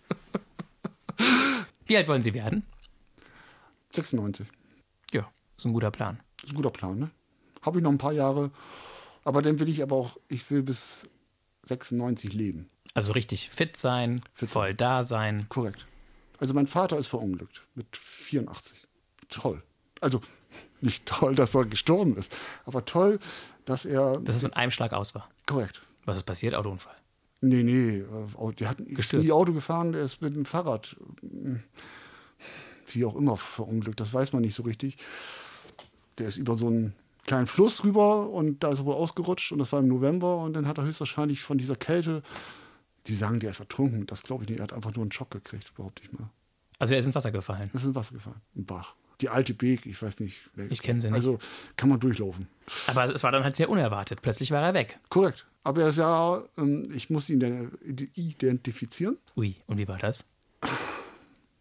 [1.85, 2.65] Wie alt wollen Sie werden?
[3.91, 4.47] 96.
[5.13, 6.19] Ja, ist ein guter Plan.
[6.43, 7.11] ist ein guter Plan, ne?
[7.61, 8.49] Habe ich noch ein paar Jahre.
[9.23, 11.07] Aber dann will ich aber auch, ich will bis
[11.65, 12.71] 96 leben.
[12.95, 15.45] Also richtig fit sein, Fit voll da sein.
[15.49, 15.85] Korrekt.
[16.39, 18.87] Also mein Vater ist verunglückt mit 84.
[19.29, 19.61] Toll.
[20.01, 20.21] Also
[20.81, 23.19] nicht toll, dass er gestorben ist, aber toll,
[23.65, 24.19] dass er.
[24.21, 25.29] Dass es mit einem Schlag aus war.
[25.45, 25.83] korrekt.
[26.09, 26.55] Was ist passiert?
[26.55, 26.95] Autounfall.
[27.41, 29.25] Nee, nee, äh, der hat Gestürzt.
[29.25, 31.55] nie Auto gefahren, der ist mit dem Fahrrad, äh,
[32.87, 33.99] wie auch immer, verunglückt.
[33.99, 34.97] Das weiß man nicht so richtig.
[36.17, 36.93] Der ist über so einen
[37.25, 40.53] kleinen Fluss rüber und da ist er wohl ausgerutscht und das war im November und
[40.53, 42.23] dann hat er höchstwahrscheinlich von dieser Kälte,
[43.07, 44.05] die sagen, der ist ertrunken.
[44.05, 44.59] Das glaube ich nicht.
[44.59, 46.29] Er hat einfach nur einen Schock gekriegt, behaupte ich mal.
[46.77, 47.69] Also er ist ins Wasser gefallen.
[47.71, 48.95] Er ist ins Wasser gefallen, im Bach.
[49.21, 50.49] Die alte Beek, ich weiß nicht.
[50.69, 51.15] Ich kenn sie nicht.
[51.15, 51.39] Also
[51.75, 52.47] kann man durchlaufen.
[52.87, 54.21] Aber es war dann halt sehr unerwartet.
[54.21, 54.97] Plötzlich war er weg.
[55.09, 55.45] Korrekt.
[55.69, 57.71] Aber er ist ja, ähm, ich muss ihn dann
[58.15, 59.19] identifizieren.
[59.37, 60.25] Ui, und wie war das?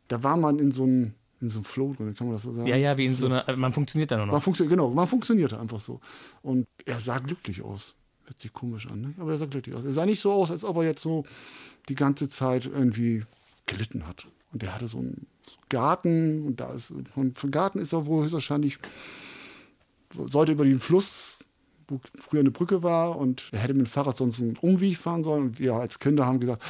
[0.09, 2.55] Da war man in so einem, in so einem Flow drin, kann man das so
[2.55, 2.67] sagen?
[2.67, 3.45] Ja, ja, wie in so einer.
[3.55, 4.43] Man funktioniert dann nur Man noch.
[4.43, 6.01] funktioniert, genau, man funktionierte einfach so.
[6.41, 7.95] Und er sah glücklich aus.
[8.25, 9.15] Hört sich komisch an, ne?
[9.19, 9.85] aber er sah glücklich aus.
[9.85, 11.27] Er sah nicht so aus, als ob er jetzt so
[11.91, 13.25] die ganze Zeit irgendwie
[13.67, 14.27] gelitten hat.
[14.55, 15.27] Und er hatte so einen
[15.69, 18.79] Garten und da ist, von, von Garten ist er wohl höchstwahrscheinlich,
[20.17, 21.38] sollte über den Fluss,
[21.89, 25.25] wo früher eine Brücke war und er hätte mit dem Fahrrad sonst einen Umweg fahren
[25.25, 25.43] sollen.
[25.45, 26.63] Und wir als Kinder haben gesagt,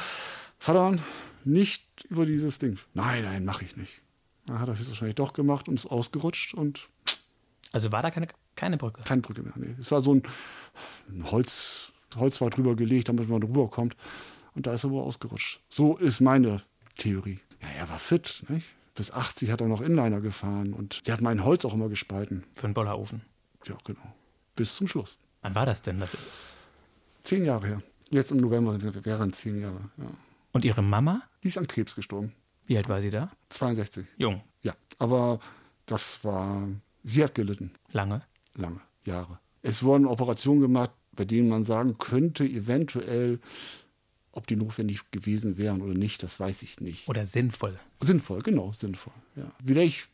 [0.57, 0.95] Vater,
[1.45, 2.77] nicht über dieses Ding.
[2.93, 4.01] Nein, nein, mache ich nicht.
[4.45, 6.89] Dann hat er höchstwahrscheinlich doch gemacht und ist ausgerutscht und
[7.71, 9.01] Also war da keine, keine Brücke.
[9.03, 9.53] keine Brücke mehr.
[9.55, 9.75] Nee.
[9.79, 10.23] Es war so ein,
[11.09, 13.95] ein Holz, Holz war drüber gelegt, damit man drüber kommt.
[14.55, 15.61] Und da ist er wohl ausgerutscht.
[15.69, 16.63] So ist meine
[16.97, 17.39] Theorie.
[17.61, 18.43] Ja, er war fit.
[18.49, 18.65] Nicht?
[18.95, 22.43] Bis 80 hat er noch Inliner gefahren und der hat mein Holz auch immer gespalten.
[22.53, 23.21] Für einen Bollerofen.
[23.65, 24.13] Ja, genau.
[24.59, 25.17] Bis zum Schluss.
[25.41, 26.01] Wann war das denn?
[26.01, 26.17] Das
[27.23, 27.83] Zehn Jahre her.
[28.09, 29.89] Jetzt im November wären zehn Jahre.
[29.97, 30.05] Ja.
[30.51, 31.21] und Ihre Mama?
[31.43, 32.33] Die ist an Krebs gestorben.
[32.67, 33.31] Wie alt war sie da?
[33.47, 34.05] 62.
[34.17, 34.41] Jung.
[34.61, 35.39] Ja, aber
[35.85, 36.67] das war,
[37.03, 37.71] sie hat gelitten.
[37.93, 38.21] Lange.
[38.55, 39.39] lange Jahre.
[39.61, 43.39] Es wurden Operationen gemacht, bei denen man sagen könnte, eventuell,
[44.33, 47.07] ob die notwendig gewesen wären oder nicht, das weiß ich nicht.
[47.07, 47.79] Oder sinnvoll.
[48.01, 49.13] Sinnvoll, genau, sinnvoll.
[49.37, 49.49] Ja.
[49.65, 50.09] Vielleicht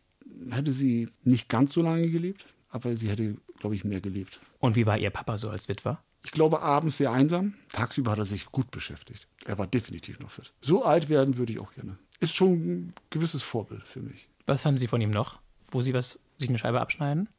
[0.51, 4.41] hätte sie nicht ganz so lange gelebt, aber sie hätte, glaube ich, mehr gelebt.
[4.59, 6.03] Und wie war Ihr Papa so als Witwer?
[6.25, 7.53] Ich glaube, abends sehr einsam.
[7.71, 9.27] Tagsüber hat er sich gut beschäftigt.
[9.45, 10.51] Er war definitiv noch fit.
[10.61, 11.97] So alt werden würde ich auch gerne.
[12.19, 14.27] Ist schon ein gewisses Vorbild für mich.
[14.45, 15.39] Was haben Sie von ihm noch?
[15.71, 17.29] Wo Sie was, sich eine Scheibe abschneiden?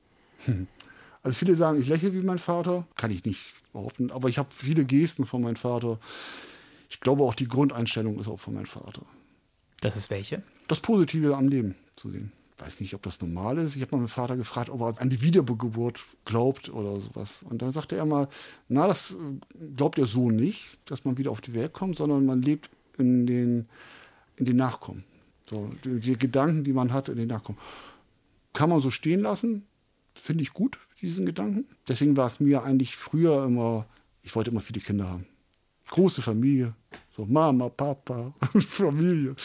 [1.23, 2.87] Also viele sagen, ich lächle wie mein Vater.
[2.95, 4.13] Kann ich nicht behaupten.
[4.13, 5.99] Aber ich habe viele Gesten von meinem Vater.
[6.89, 9.03] Ich glaube auch die Grundeinstellung ist auch von meinem Vater.
[9.81, 10.45] Das ist welche?
[10.69, 12.31] Das Positive am Leben zu sehen.
[12.59, 13.77] Weiß nicht, ob das normal ist.
[13.77, 17.45] Ich habe mal meinen Vater gefragt, ob er an die Wiedergeburt glaubt oder sowas.
[17.49, 18.29] Und dann sagte er mal,
[18.69, 22.25] na, das äh, glaubt er so nicht, dass man wieder auf die Welt kommt, sondern
[22.25, 23.69] man lebt in den,
[24.37, 25.05] in den Nachkommen.
[25.51, 27.59] So, die, die Gedanken, die man hat in den Nachkommen.
[28.55, 29.67] Kann man so stehen lassen,
[30.15, 31.67] finde ich gut, diesen Gedanken.
[31.87, 33.87] Deswegen war es mir eigentlich früher immer,
[34.23, 35.27] ich wollte immer viele Kinder haben.
[35.89, 36.75] Große Familie,
[37.11, 38.35] so Mama, Papa,
[38.69, 39.37] Familie.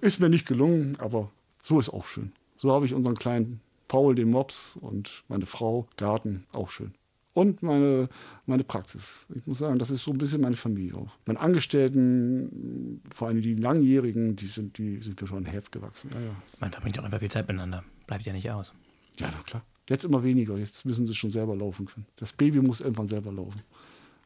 [0.00, 1.30] Ist mir nicht gelungen, aber
[1.62, 2.32] so ist auch schön.
[2.58, 6.92] So habe ich unseren kleinen Paul, den Mops und meine Frau, Garten, auch schön.
[7.32, 8.08] Und meine,
[8.46, 9.26] meine Praxis.
[9.34, 11.12] Ich muss sagen, das ist so ein bisschen meine Familie auch.
[11.24, 16.10] Meine Angestellten, vor allem die Langjährigen, die sind, die sind mir schon ein Herz gewachsen.
[16.12, 16.30] Ja, ja.
[16.58, 17.84] Man verbringt auch einfach viel Zeit miteinander.
[18.08, 18.72] Bleibt ja nicht aus.
[19.18, 19.62] Ja, na klar.
[19.88, 20.56] Jetzt immer weniger.
[20.56, 22.06] Jetzt müssen sie schon selber laufen können.
[22.16, 23.62] Das Baby muss irgendwann selber laufen.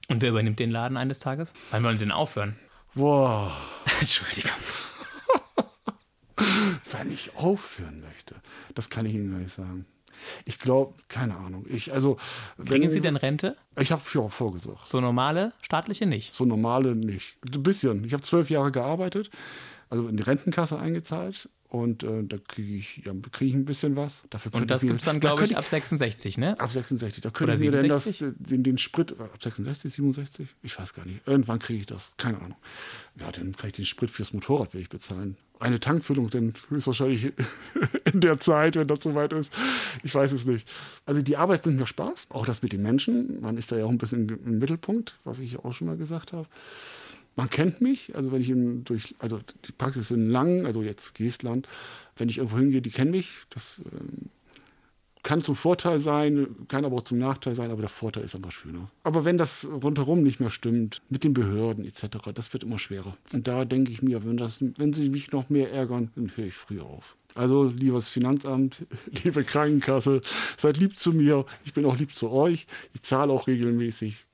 [0.08, 1.52] Und wer übernimmt den Laden eines Tages?
[1.70, 2.56] Wann wollen Sie denn aufhören?
[2.94, 3.52] Boah,
[4.00, 4.52] Entschuldigung.
[6.92, 8.36] Wenn ich aufhören möchte,
[8.74, 9.86] das kann ich Ihnen gar nicht sagen.
[10.44, 11.66] Ich glaube, keine Ahnung.
[11.68, 12.16] Ich, also,
[12.64, 13.56] Kriegen Sie denn Rente?
[13.80, 14.86] Ich habe für vorgesorgt.
[14.86, 16.34] So normale, staatliche nicht.
[16.34, 17.36] So normale nicht.
[17.52, 18.04] Ein bisschen.
[18.04, 19.30] Ich habe zwölf Jahre gearbeitet,
[19.92, 21.50] also in die Rentenkasse eingezahlt.
[21.68, 24.24] Und äh, da kriege ich, ja, krieg ich ein bisschen was.
[24.30, 26.58] Dafür Und das ich gibt es dann, da glaube ich, könnte ab 66, ne?
[26.58, 27.22] Ab 66.
[27.22, 28.48] Da könnte Oder ich mir denn das, 67?
[28.48, 30.48] den, den Sprit, ab 66, 67?
[30.62, 31.20] Ich weiß gar nicht.
[31.26, 32.12] Irgendwann kriege ich das.
[32.16, 32.56] Keine Ahnung.
[33.20, 35.36] Ja, dann kann ich den Sprit fürs Motorrad werde ich bezahlen.
[35.60, 37.32] Eine Tankfüllung dann höchstwahrscheinlich
[38.12, 39.52] in der Zeit, wenn das soweit ist.
[40.02, 40.66] Ich weiß es nicht.
[41.04, 42.26] Also die Arbeit bringt mir Spaß.
[42.30, 43.40] Auch das mit den Menschen.
[43.40, 45.96] Man ist da ja auch ein bisschen im Mittelpunkt, was ich ja auch schon mal
[45.96, 46.48] gesagt habe.
[47.36, 51.14] Man kennt mich, also wenn ich in, durch, also die Praxis in Langen, also jetzt
[51.14, 51.66] Geestland,
[52.16, 53.30] wenn ich irgendwo hingehe, die kennen mich.
[53.50, 54.30] Das ähm,
[55.22, 58.50] kann zum Vorteil sein, kann aber auch zum Nachteil sein, aber der Vorteil ist einfach
[58.50, 58.90] schöner.
[59.04, 63.16] Aber wenn das rundherum nicht mehr stimmt, mit den Behörden etc., das wird immer schwerer.
[63.32, 66.46] Und da denke ich mir, wenn, das, wenn sie mich noch mehr ärgern, dann höre
[66.46, 67.16] ich früher auf.
[67.34, 68.84] Also, liebes Finanzamt,
[69.24, 70.22] liebe Krankenkasse,
[70.56, 71.46] seid lieb zu mir.
[71.64, 72.66] Ich bin auch lieb zu euch.
[72.92, 74.26] Ich zahle auch regelmäßig.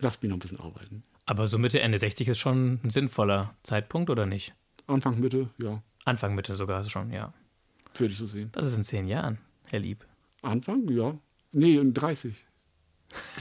[0.00, 1.04] Lasst mich noch ein bisschen arbeiten.
[1.26, 4.54] Aber so Mitte, Ende 60 ist schon ein sinnvoller Zeitpunkt, oder nicht?
[4.86, 5.80] Anfang, Mitte, ja.
[6.04, 7.32] Anfang, Mitte sogar schon, ja.
[7.94, 8.50] Würde ich so sehen.
[8.52, 9.38] Das ist in zehn Jahren,
[9.70, 10.04] Herr Lieb.
[10.42, 11.14] Anfang, ja.
[11.52, 12.44] Nee, in 30.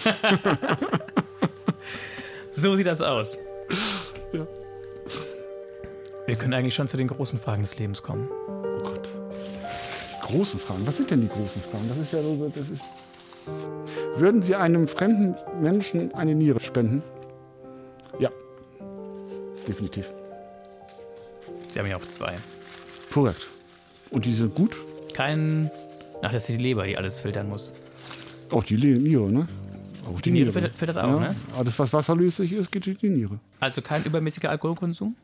[2.52, 3.38] so sieht das aus.
[4.34, 4.46] Ja.
[6.28, 8.30] Wir können eigentlich schon zu den großen Fragen des Lebens kommen.
[8.30, 9.10] Oh Gott.
[9.10, 10.86] Die großen Fragen.
[10.86, 11.88] Was sind denn die großen Fragen?
[11.88, 12.86] Das ist ja so, das ist.
[14.18, 17.02] Würden Sie einem fremden Menschen eine Niere spenden?
[18.20, 18.30] Ja.
[19.68, 20.10] Definitiv.
[21.72, 22.36] Sie haben ja auch zwei.
[23.12, 23.48] Korrekt.
[24.10, 24.78] Und die sind gut?
[25.14, 25.72] Kein.
[26.22, 27.74] Ach, das ist die Leber, die alles filtern muss.
[28.52, 29.48] Auch die Le Niere, ne?
[30.06, 31.20] Auch Die Niere filtert, filtert auch, ja.
[31.20, 31.36] ne?
[31.58, 33.40] Alles, was wasserlöslich ist, geht in die Niere.
[33.60, 35.16] Also kein übermäßiger Alkoholkonsum?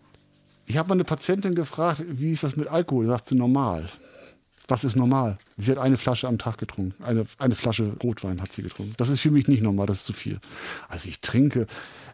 [0.65, 3.05] Ich habe mal eine Patientin gefragt, wie ist das mit Alkohol?
[3.05, 3.89] Sagt sie normal.
[4.67, 5.37] Was ist normal?
[5.55, 7.01] Sie hat eine Flasche am Tag getrunken.
[7.03, 8.95] Eine, eine Flasche Rotwein hat sie getrunken.
[8.97, 10.39] Das ist für mich nicht normal, das ist zu viel.
[10.89, 11.67] Also ich trinke,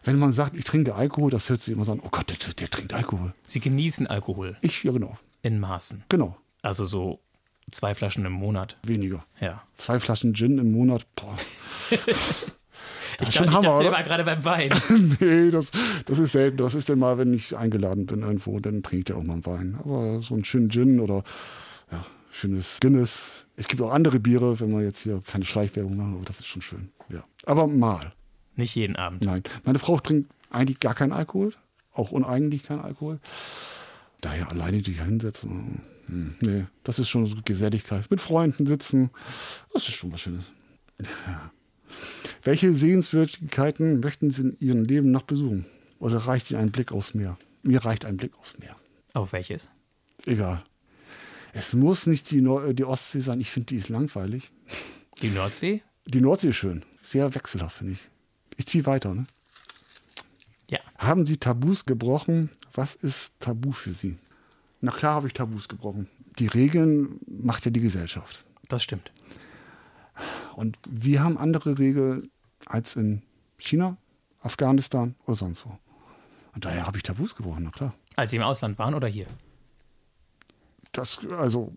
[0.04, 2.54] wenn man sagt, ich trinke Alkohol, das hört sich immer so an, oh Gott, der,
[2.54, 3.34] der trinkt Alkohol.
[3.44, 5.18] Sie genießen Alkohol Ich, ja genau.
[5.42, 6.04] in Maßen.
[6.08, 6.36] Genau.
[6.62, 7.18] Also so
[7.72, 8.76] zwei Flaschen im Monat.
[8.84, 9.24] Weniger.
[9.40, 9.62] Ja.
[9.76, 11.36] Zwei Flaschen Gin im Monat, boah.
[13.20, 13.82] Ich, schon dachte, ich Hammer, dachte, oder?
[13.82, 14.70] der war gerade beim Wein.
[15.20, 15.70] nee, das,
[16.06, 16.56] das ist selten.
[16.56, 19.34] Das ist dann mal, wenn ich eingeladen bin irgendwo, dann trinke ich ja auch mal
[19.34, 19.78] einen Wein.
[19.78, 21.22] Aber so einen schönen Gin oder
[21.92, 23.46] ja, schönes Guinness.
[23.56, 26.46] Es gibt auch andere Biere, wenn man jetzt hier keine Schleichwerbung machen, aber das ist
[26.46, 26.90] schon schön.
[27.08, 27.24] Ja.
[27.46, 28.12] Aber mal.
[28.56, 29.22] Nicht jeden Abend.
[29.22, 29.42] Nein.
[29.64, 31.52] Meine Frau trinkt eigentlich gar keinen Alkohol,
[31.92, 33.20] auch uneigentlich keinen Alkohol.
[34.20, 35.82] Daher alleine dich hinsetzen.
[36.06, 38.10] Hm, nee, das ist schon so Geselligkeit.
[38.10, 39.10] Mit Freunden sitzen,
[39.72, 40.52] das ist schon was Schönes.
[41.26, 41.50] Ja.
[42.42, 45.66] Welche Sehenswürdigkeiten möchten Sie in Ihrem Leben noch besuchen?
[45.98, 47.38] Oder reicht Ihnen ein Blick aufs Meer?
[47.62, 48.76] Mir reicht ein Blick aufs Meer.
[49.14, 49.70] Auf welches?
[50.26, 50.62] Egal.
[51.56, 53.40] Es muss nicht die, Neu die Ostsee sein.
[53.40, 54.50] Ich finde, die ist langweilig.
[55.22, 55.82] Die Nordsee?
[56.04, 56.84] Die Nordsee ist schön.
[57.00, 58.10] Sehr wechselhaft, finde ich.
[58.56, 59.14] Ich ziehe weiter.
[59.14, 59.24] Ne?
[60.68, 60.80] Ja.
[60.98, 62.50] Haben Sie Tabus gebrochen?
[62.74, 64.16] Was ist Tabu für Sie?
[64.80, 66.08] Na klar habe ich Tabus gebrochen.
[66.40, 68.44] Die Regeln macht ja die Gesellschaft.
[68.68, 69.12] Das stimmt.
[70.56, 72.32] Und wir haben andere Regeln
[72.66, 73.22] als in
[73.58, 73.96] China,
[74.40, 75.78] Afghanistan oder sonst wo.
[76.52, 77.94] Und daher habe ich Tabus gebrochen, na klar.
[78.16, 79.26] Als Sie im Ausland waren oder hier?
[80.94, 81.74] Das, also,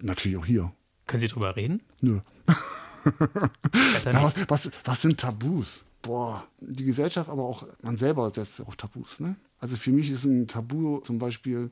[0.00, 0.72] natürlich auch hier.
[1.06, 1.82] Können Sie drüber reden?
[2.00, 2.20] Nö.
[2.46, 5.84] Na, was, was, was sind Tabus?
[6.02, 9.20] Boah, die Gesellschaft, aber auch man selber setzt auch Tabus.
[9.20, 9.36] Ne?
[9.58, 11.70] Also für mich ist ein Tabu zum Beispiel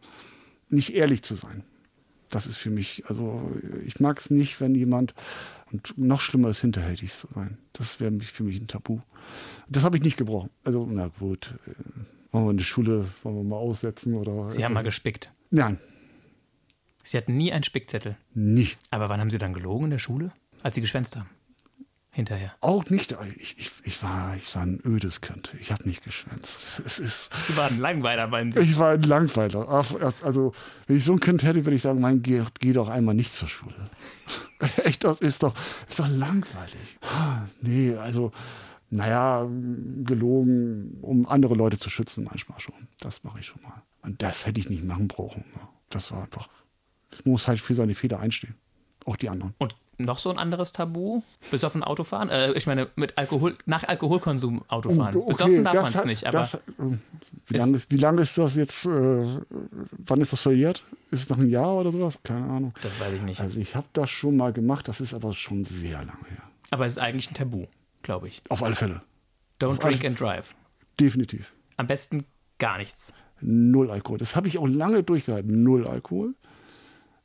[0.69, 1.65] nicht ehrlich zu sein.
[2.29, 3.53] Das ist für mich, also
[3.85, 5.15] ich mag es nicht, wenn jemand,
[5.71, 7.57] und noch schlimmer ist, hinterhältig zu sein.
[7.73, 8.99] Das wäre für mich ein Tabu.
[9.69, 10.51] Das habe ich nicht gebrochen.
[10.65, 14.51] Also, na gut, äh, wollen wir in der Schule, wollen wir mal aussetzen oder.
[14.51, 15.31] Sie haben mal gespickt.
[15.51, 15.79] Nein,
[17.07, 18.17] Sie hatten nie einen Spickzettel.
[18.35, 18.71] nie.
[18.91, 20.33] Aber wann haben Sie dann gelogen in der Schule?
[20.63, 21.31] Als Sie geschwänzt haben.
[22.11, 22.55] Hinterher.
[22.63, 23.15] Auch nicht.
[23.37, 25.55] Ich, ich, ich, war, ich war ein ödes Kind.
[25.61, 26.81] Ich habe nicht geschwänzt.
[26.85, 27.31] Es ist.
[27.47, 28.61] Sie waren Langweiler, meinen Sie?
[28.61, 29.69] Ich war ein Langweiler.
[29.69, 30.53] Also,
[30.87, 33.35] wenn ich so ein Kind hätte, würde ich sagen, mein, geh, geh doch einmal nicht
[33.35, 33.75] zur Schule.
[34.85, 35.55] Echt, das ist doch,
[35.89, 36.99] ist doch langweilig.
[37.61, 38.33] Nee, also,
[38.89, 39.47] naja,
[40.05, 42.89] gelogen, um andere Leute zu schützen, manchmal schon.
[42.99, 43.83] Das mache ich schon mal.
[44.03, 45.45] Und das hätte ich nicht machen brauchen.
[45.91, 46.49] Das war einfach,
[47.25, 48.55] muss halt für seine Fehler einstehen.
[49.05, 49.55] Auch die anderen.
[49.59, 51.23] Und noch so ein anderes Tabu?
[51.51, 52.29] Besoffen Autofahren?
[52.29, 55.17] Äh, ich meine, mit Alkohol, nach Alkoholkonsum Autofahren.
[55.17, 56.61] Oh, Besoffen darf man es nicht, aber das, äh,
[57.49, 58.85] wie lange ist, lang ist das jetzt?
[58.85, 59.41] Äh,
[59.99, 60.83] wann ist das verjährt?
[61.11, 62.19] Ist es noch ein Jahr oder sowas?
[62.25, 62.75] Keine Ahnung.
[62.83, 63.41] das weiß ich nicht.
[63.41, 66.43] Also ich habe das schon mal gemacht, das ist aber schon sehr lange her.
[66.71, 67.67] Aber es ist eigentlich ein Tabu,
[68.03, 68.43] glaube ich.
[68.49, 69.01] Auf alle Fälle.
[69.61, 70.55] Don't Auf alle- drink and drive.
[71.01, 71.53] Definitiv.
[71.79, 72.25] Am besten
[72.59, 73.13] gar nichts.
[73.41, 74.19] Null Alkohol.
[74.19, 75.63] Das habe ich auch lange durchgehalten.
[75.63, 76.35] Null Alkohol.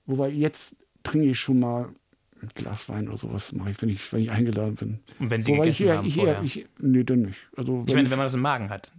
[0.05, 1.89] Wobei jetzt trinke ich schon mal
[2.41, 4.99] ein Glas Wein oder sowas, mache ich, wenn ich, wenn ich eingeladen bin.
[5.19, 6.41] Und wenn Sie Wobei gegessen ich haben ich vorher.
[6.43, 7.37] ich, nee, dann nicht.
[7.55, 8.91] Also Ich wenn meine, wenn man das im Magen hat.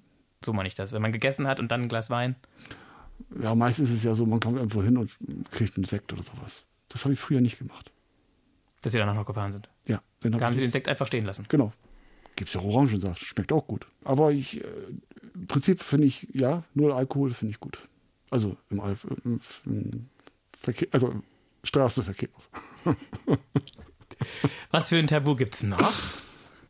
[0.45, 0.93] So meine ich das.
[0.93, 2.37] Wenn man gegessen hat und dann ein Glas Wein.
[3.43, 5.17] ja, meistens ist es ja so, man kommt irgendwo hin und
[5.51, 6.65] kriegt einen Sekt oder sowas.
[6.89, 7.91] Das habe ich früher nicht gemacht.
[8.83, 9.69] Dass Sie danach noch gefahren sind.
[9.87, 11.47] Ja, dann Da hab haben Sie den Sekt einfach stehen lassen.
[11.49, 11.73] Genau.
[12.37, 13.87] Gibt es ja Orangensaft, schmeckt auch gut.
[14.05, 14.67] Aber ich, äh,
[15.35, 17.79] im Prinzip finde ich, ja, null Alkohol finde ich gut.
[18.31, 18.81] Also im,
[19.25, 20.07] im, im
[20.63, 21.15] Verkehr, also
[21.65, 22.29] Straßenverkehr.
[24.71, 25.93] Was für ein Tabu gibt es noch?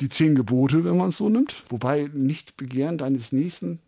[0.01, 1.65] Die zehn Gebote, wenn man es so nimmt.
[1.69, 3.81] Wobei nicht begehren deines Nächsten.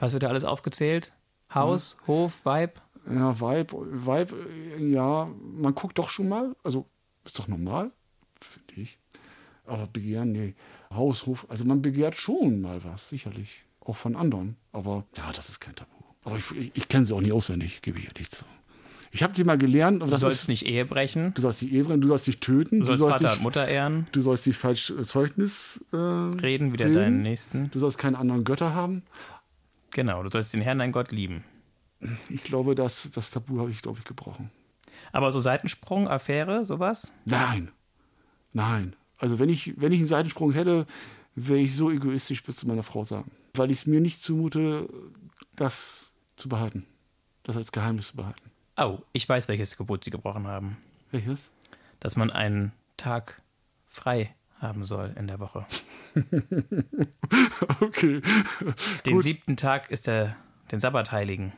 [0.00, 1.12] Was wird da alles aufgezählt?
[1.54, 2.06] Haus, mhm.
[2.06, 2.80] Hof, Weib?
[3.08, 4.32] Ja, Weib, Weib,
[4.80, 6.56] ja, man guckt doch schon mal.
[6.64, 6.86] Also
[7.24, 7.92] ist doch normal,
[8.40, 8.98] finde ich.
[9.64, 10.54] Aber begehren, nee.
[10.90, 13.64] Haus, Hof, also man begehrt schon mal was, sicherlich.
[13.80, 14.56] Auch von anderen.
[14.72, 15.90] Aber ja, das ist kein Tabu.
[16.24, 18.44] Aber ich, ich, ich kenne sie auch nicht auswendig, gebe ich ehrlich zu.
[19.16, 20.02] Ich habe sie mal gelernt.
[20.02, 21.32] Du sollst ist, nicht Ehe brechen.
[21.32, 22.80] Du sollst die Ehe brechen, du sollst dich töten.
[22.80, 24.06] Du sollst, du sollst Vater und Mutter ehren.
[24.12, 26.96] Du sollst dich falsch äh, Zeugnis äh, reden, wieder reden.
[26.96, 27.70] deinen Nächsten.
[27.70, 29.04] Du sollst keine anderen Götter haben.
[29.92, 31.44] Genau, du sollst den Herrn, dein Gott, lieben.
[32.28, 34.50] Ich glaube, das, das Tabu habe ich, glaube ich, gebrochen.
[35.12, 37.10] Aber so Seitensprung, Affäre, sowas?
[37.24, 37.70] Nein.
[38.52, 38.96] Nein.
[39.16, 40.84] Also wenn ich, wenn ich einen Seitensprung hätte,
[41.34, 43.30] wäre ich so egoistisch, würde zu meiner Frau sagen.
[43.54, 44.90] Weil ich es mir nicht zumute,
[45.56, 46.84] das zu behalten.
[47.44, 48.50] Das als Geheimnis zu behalten.
[48.76, 50.76] Oh, ich weiß, welches Gebot Sie gebrochen haben.
[51.10, 51.50] Welches?
[52.00, 53.40] Dass man einen Tag
[53.86, 55.66] frei haben soll in der Woche.
[57.80, 58.20] okay.
[59.04, 59.22] Den Gut.
[59.22, 60.36] siebten Tag ist der,
[60.70, 61.52] den Sabbat heiligen.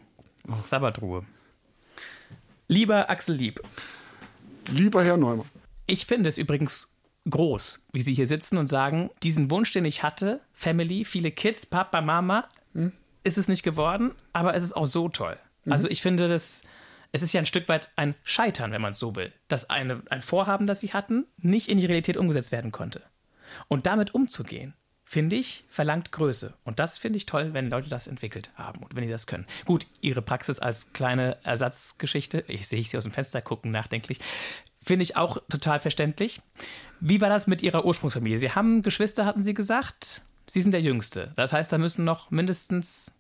[0.49, 0.55] Oh.
[0.65, 1.25] Sabbatruhe.
[2.69, 3.61] Lieber Axel Lieb.
[4.69, 5.49] Lieber Herr Neumann.
[5.87, 6.99] Ich finde es übrigens
[7.29, 11.67] groß, wie Sie hier sitzen und sagen, diesen Wunsch, den ich hatte, Family, viele Kids,
[11.67, 12.93] Papa, Mama, hm?
[13.25, 15.37] ist es nicht geworden, aber es ist auch so toll.
[15.65, 15.73] Mhm.
[15.73, 16.63] Also ich finde das,
[17.13, 20.03] es ist ja ein Stück weit ein Scheitern, wenn man es so will, dass eine,
[20.11, 23.03] ein Vorhaben, das sie hatten, nicht in die Realität umgesetzt werden konnte.
[23.69, 26.53] Und damit umzugehen, finde ich, verlangt Größe.
[26.65, 29.47] Und das finde ich toll, wenn Leute das entwickelt haben und wenn sie das können.
[29.65, 34.21] Gut, ihre Praxis als kleine Ersatzgeschichte, ich sehe sie aus dem Fenster gucken, nachdenklich,
[34.83, 36.43] finde ich auch total verständlich.
[37.01, 38.39] Wie war das mit ihrer Ursprungsfamilie?
[38.39, 40.23] Sie haben Geschwister, hatten sie gesagt.
[40.47, 41.33] Sie sind der Jüngste.
[41.37, 43.13] Das heißt, da müssen noch mindestens,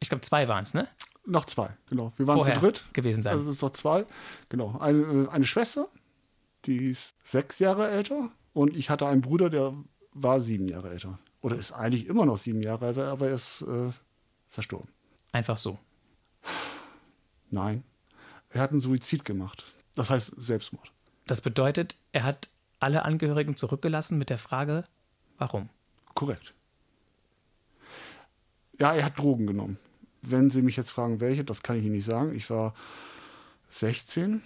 [0.00, 0.88] ich glaube, zwei waren es, ne?
[1.26, 2.12] Noch zwei, genau.
[2.16, 2.84] Wir waren Vorher zu dritt.
[2.92, 3.32] gewesen sein.
[3.32, 4.04] Also es ist noch zwei.
[4.50, 4.78] Genau.
[4.78, 5.88] Eine, äh, eine Schwester,
[6.66, 8.30] die ist sechs Jahre älter.
[8.52, 9.74] Und ich hatte einen Bruder, der
[10.12, 11.18] war sieben Jahre älter.
[11.40, 13.90] Oder ist eigentlich immer noch sieben Jahre älter, aber er ist äh,
[14.48, 14.88] verstorben.
[15.32, 15.78] Einfach so.
[17.50, 17.82] Nein.
[18.50, 19.64] Er hat einen Suizid gemacht.
[19.94, 20.92] Das heißt Selbstmord.
[21.26, 22.48] Das bedeutet, er hat
[22.80, 24.84] alle Angehörigen zurückgelassen mit der Frage,
[25.38, 25.68] warum?
[26.14, 26.54] Korrekt.
[28.78, 29.78] Ja, er hat Drogen genommen.
[30.26, 32.34] Wenn Sie mich jetzt fragen, welche, das kann ich Ihnen nicht sagen.
[32.34, 32.74] Ich war
[33.70, 34.42] 16.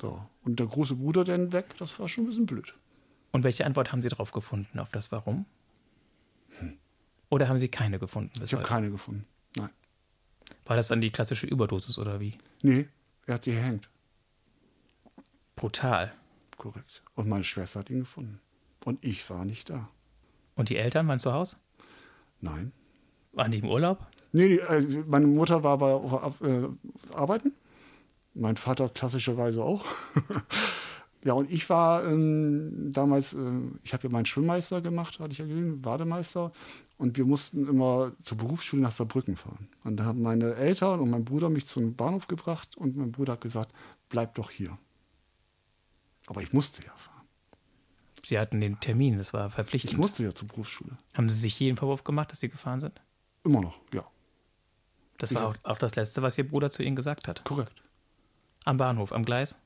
[0.00, 0.24] So.
[0.42, 2.74] Und der große Bruder dann weg, das war schon ein bisschen blöd.
[3.32, 5.46] Und welche Antwort haben Sie darauf gefunden, auf das Warum?
[6.58, 6.78] Hm.
[7.28, 8.40] Oder haben Sie keine gefunden?
[8.42, 9.26] ich habe keine gefunden.
[9.56, 9.70] Nein.
[10.64, 12.36] War das dann die klassische Überdosis oder wie?
[12.62, 12.88] Nee,
[13.26, 13.88] er hat sie gehängt.
[15.56, 16.12] Brutal.
[16.56, 17.02] Korrekt.
[17.14, 18.40] Und meine Schwester hat ihn gefunden.
[18.84, 19.88] Und ich war nicht da.
[20.56, 21.56] Und die Eltern waren zu Hause?
[22.40, 22.72] Nein.
[23.32, 24.06] Waren die im Urlaub?
[24.32, 25.92] Nee, äh, meine Mutter war bei
[26.46, 26.68] äh,
[27.14, 27.52] Arbeiten.
[28.34, 29.84] Mein Vater klassischerweise auch.
[31.24, 33.38] ja, und ich war ähm, damals, äh,
[33.82, 36.52] ich habe ja meinen Schwimmmeister gemacht, hatte ich ja gesehen, Bademeister.
[36.96, 39.68] Und wir mussten immer zur Berufsschule nach Saarbrücken fahren.
[39.84, 43.32] Und da haben meine Eltern und mein Bruder mich zum Bahnhof gebracht und mein Bruder
[43.32, 43.72] hat gesagt,
[44.10, 44.76] bleib doch hier.
[46.26, 47.26] Aber ich musste ja fahren.
[48.22, 49.94] Sie hatten den Termin, das war verpflichtend.
[49.94, 50.96] Ich musste ja zur Berufsschule.
[51.14, 53.00] Haben Sie sich jeden Vorwurf gemacht, dass Sie gefahren sind?
[53.44, 54.04] Immer noch, ja.
[55.20, 57.44] Das war auch, auch, das Letzte, was Ihr Bruder zu Ihnen gesagt hat.
[57.44, 57.82] Korrekt.
[58.64, 59.56] Am Bahnhof, am Gleis?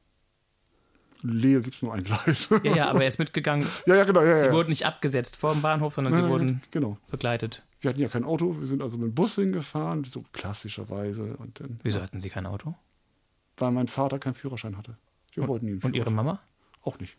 [1.22, 2.48] Lehe gibt es nur ein Gleis.
[2.64, 3.66] ja, ja, aber er ist mitgegangen.
[3.86, 4.20] Ja, ja, genau.
[4.22, 4.52] Ja, sie ja.
[4.52, 6.98] wurden nicht abgesetzt vor dem Bahnhof, sondern nein, sie wurden genau.
[7.08, 7.62] begleitet.
[7.80, 11.36] Wir hatten ja kein Auto, wir sind also mit dem Bus hingefahren, so klassischerweise.
[11.36, 12.74] Und dann, Wieso hatten Sie kein Auto?
[13.56, 14.96] Weil mein Vater keinen Führerschein hatte.
[15.32, 16.40] Wir und, wollten ihn Und Ihre Mama?
[16.82, 17.16] Auch nicht.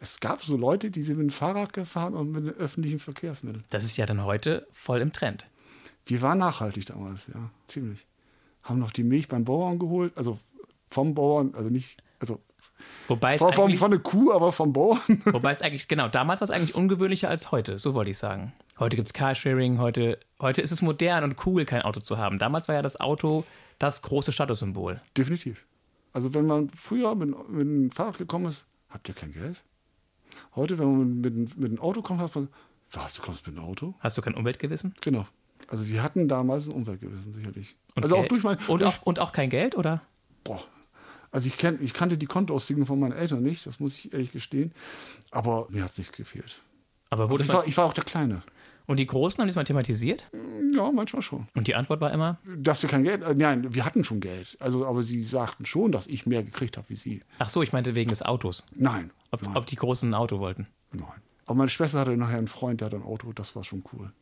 [0.00, 3.64] Es gab so Leute, die sind mit dem Fahrrad gefahren und mit öffentlichen Verkehrsmitteln.
[3.70, 5.46] Das ist ja dann heute voll im Trend.
[6.06, 8.06] Wir waren nachhaltig damals, ja, ziemlich.
[8.62, 10.38] Haben noch die Milch beim Bauern geholt, also
[10.90, 12.40] vom Bauern, also nicht, also
[13.08, 15.00] Wobei es von, von, von einer Kuh, aber vom Bauern.
[15.26, 18.52] Wobei es eigentlich, genau, damals war es eigentlich ungewöhnlicher als heute, so wollte ich sagen.
[18.78, 22.38] Heute gibt es Carsharing, heute, heute ist es modern und cool, kein Auto zu haben.
[22.38, 23.44] Damals war ja das Auto
[23.78, 25.00] das große Statussymbol.
[25.16, 25.66] Definitiv.
[26.12, 29.62] Also wenn man früher mit, mit dem Fahrrad gekommen ist, habt ihr kein Geld?
[30.54, 32.48] Heute, wenn man mit, mit dem Auto kommt, hat man,
[32.92, 33.94] was, du kommst mit dem Auto?
[34.00, 34.94] Hast du kein Umweltgewissen?
[35.00, 35.26] Genau.
[35.68, 37.76] Also wir hatten damals ein Umweltgewissen, sicherlich.
[37.94, 38.26] Und also Geld?
[38.26, 38.58] auch durch mein...
[38.68, 40.02] Und, durch, auch, und auch kein Geld, oder?
[40.42, 40.62] Boah.
[41.30, 44.30] Also ich, kenn, ich kannte die Kontoauszüge von meinen Eltern nicht, das muss ich ehrlich
[44.30, 44.72] gestehen.
[45.32, 46.62] Aber mir hat es nichts gefehlt.
[47.10, 48.42] Aber wurde ich, war, ich war auch der Kleine.
[48.86, 50.28] Und die Großen haben das mal thematisiert?
[50.74, 51.48] Ja, manchmal schon.
[51.54, 52.38] Und die Antwort war immer?
[52.56, 54.56] Dass wir kein Geld, äh, nein, wir hatten schon Geld.
[54.60, 57.22] Also, aber sie sagten schon, dass ich mehr gekriegt habe wie sie.
[57.38, 58.64] Ach so, ich meinte wegen des Autos.
[58.74, 59.10] Nein.
[59.30, 59.56] Ob, nein.
[59.56, 60.66] ob die Großen ein Auto wollten?
[60.92, 61.08] Nein.
[61.46, 64.12] Aber meine Schwester hatte nachher einen Freund, der hat ein Auto, das war schon cool.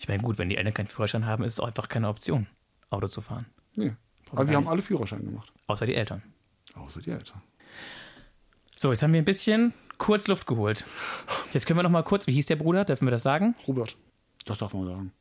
[0.00, 2.46] Ich meine, gut, wenn die Eltern keinen Führerschein haben, ist es auch einfach keine Option,
[2.90, 3.46] Auto zu fahren.
[3.74, 3.94] Nee.
[4.30, 5.52] Aber wir haben alle Führerschein gemacht.
[5.66, 6.22] Außer die Eltern.
[6.74, 7.40] Außer die Eltern.
[8.76, 10.84] So, jetzt haben wir ein bisschen kurz Luft geholt.
[11.52, 12.84] Jetzt können wir noch mal kurz, wie hieß der Bruder?
[12.84, 13.54] Dürfen wir das sagen?
[13.66, 13.96] Robert.
[14.44, 15.12] Das darf man sagen.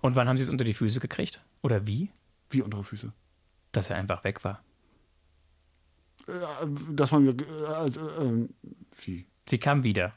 [0.00, 1.42] Und wann haben Sie es unter die Füße gekriegt?
[1.62, 2.10] Oder wie?
[2.50, 3.12] Wie untere Füße.
[3.70, 4.62] Dass er einfach weg war.
[6.26, 6.32] Äh,
[6.90, 7.30] dass man mir.
[7.30, 8.48] Äh, äh,
[9.04, 9.26] wie?
[9.48, 10.12] Sie kam wieder.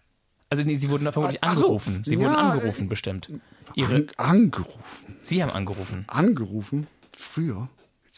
[0.49, 2.03] Also nee, Sie wurden vermutlich Ach so, angerufen.
[2.03, 3.29] Sie wurden ja, angerufen, bestimmt.
[3.73, 5.17] Ihre, An, angerufen.
[5.21, 6.05] Sie haben angerufen.
[6.07, 6.87] Angerufen.
[7.17, 7.69] Früher.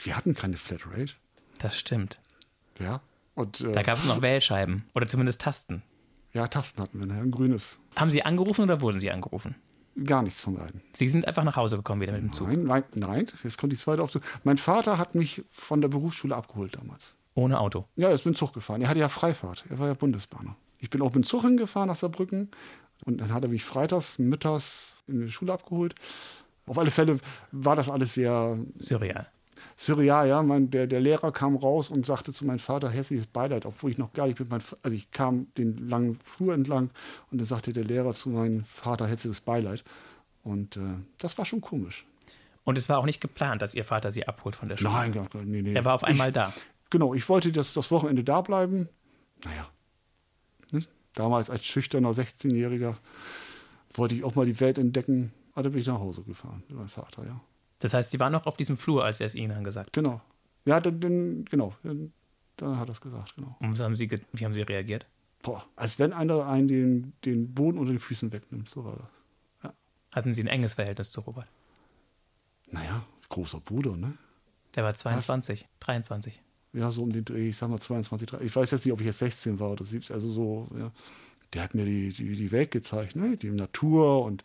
[0.03, 1.13] Wir hatten keine Flatrate.
[1.57, 2.19] Das stimmt.
[2.80, 3.01] Ja.
[3.36, 4.86] Und äh, Da gab es noch Wählscheiben.
[4.95, 5.84] Oder zumindest Tasten.
[6.34, 7.21] ja, Tasten hatten wir, ne?
[7.21, 7.80] ein grünes.
[7.95, 9.55] Haben Sie angerufen oder wurden Sie angerufen?
[10.03, 10.82] Gar nichts von beiden.
[10.93, 12.49] Sie sind einfach nach Hause gekommen wieder mit dem Zug.
[12.49, 13.28] Nein, nein, nein.
[13.43, 14.21] Jetzt kommt die zweite Option.
[14.43, 17.15] Mein Vater hat mich von der Berufsschule abgeholt damals.
[17.34, 17.86] Ohne Auto.
[17.95, 18.82] Ja, mit dem Zug gefahren.
[18.82, 19.65] Er hatte ja Freifahrt.
[19.69, 20.55] Er war ja Bundesbahner.
[20.80, 22.51] Ich bin auch mit dem Zug hingefahren nach Saarbrücken.
[23.05, 25.95] Und dann hat er mich freitags, mittags in die Schule abgeholt.
[26.65, 27.19] Auf alle Fälle
[27.51, 29.28] war das alles sehr Surreal.
[29.78, 30.28] surreal.
[30.28, 30.43] Ja?
[30.43, 33.97] Mein, der, der Lehrer kam raus und sagte zu meinem Vater hässliches Beileid, obwohl ich
[33.97, 36.89] noch gar nicht mit meinem, also ich kam den langen Flur entlang
[37.32, 39.84] und dann sagte der Lehrer zu meinem Vater hässliches Beileid.
[40.43, 40.82] Und äh,
[41.19, 42.05] das war schon komisch.
[42.63, 44.91] Und es war auch nicht geplant, dass Ihr Vater Sie abholt von der Schule.
[44.91, 45.73] Nein, gar- gar- nee.
[45.73, 46.53] Er war auf einmal ich, da.
[46.89, 48.89] Genau, ich wollte das, das Wochenende da bleiben.
[49.45, 49.69] Naja?
[51.18, 52.95] Damals als schüchterner 16-Jähriger
[53.93, 55.34] wollte ich auch mal die Welt entdecken.
[55.53, 57.41] Also bin ich nach Hause gefahren mit meinem Vater, ja.
[57.80, 59.93] Das heißt, Sie waren noch auf diesem Flur, als er es Ihnen dann gesagt hat.
[59.93, 60.22] Genau.
[60.65, 61.76] Ja, dann, dann genau.
[61.84, 62.11] Dann,
[62.57, 63.55] dann hat er es gesagt, genau.
[63.59, 65.05] Und was haben Sie, wie haben Sie reagiert?
[65.43, 68.97] Boah, als wenn einer einen den, den Boden unter den Füßen wegnimmt, so war
[69.61, 69.72] das.
[70.13, 71.47] Hatten Sie ein enges Verhältnis zu Robert?
[72.72, 74.18] Naja, großer Bruder, ne?
[74.76, 76.41] Der war 22, 23.
[76.78, 78.47] Ja, so um den Dreh, ich sag mal 22, 23.
[78.49, 80.91] Ich weiß jetzt nicht, ob ich jetzt 16 war oder 17, also so, ja.
[81.53, 83.38] Der hat mir die, die, die Welt gezeigt, ne?
[83.38, 84.43] Die Natur und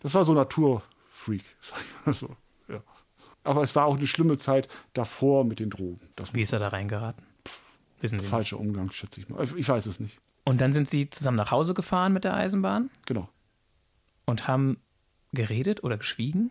[0.00, 2.36] das war so Naturfreak, sag ich mal so.
[2.68, 2.82] Ja.
[3.42, 6.00] Aber es war auch eine schlimme Zeit davor mit den Drogen.
[6.16, 7.24] Das Wie ist er da reingeraten?
[8.00, 8.30] Wissen Sie nicht.
[8.30, 9.46] falscher Umgang, schätze ich mal.
[9.56, 10.18] Ich weiß es nicht.
[10.44, 13.28] Und dann sind Sie zusammen nach Hause gefahren mit der Eisenbahn Genau.
[14.26, 14.78] und haben
[15.32, 16.50] geredet oder geschwiegen?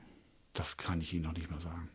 [0.54, 1.90] Das kann ich Ihnen noch nicht mal sagen.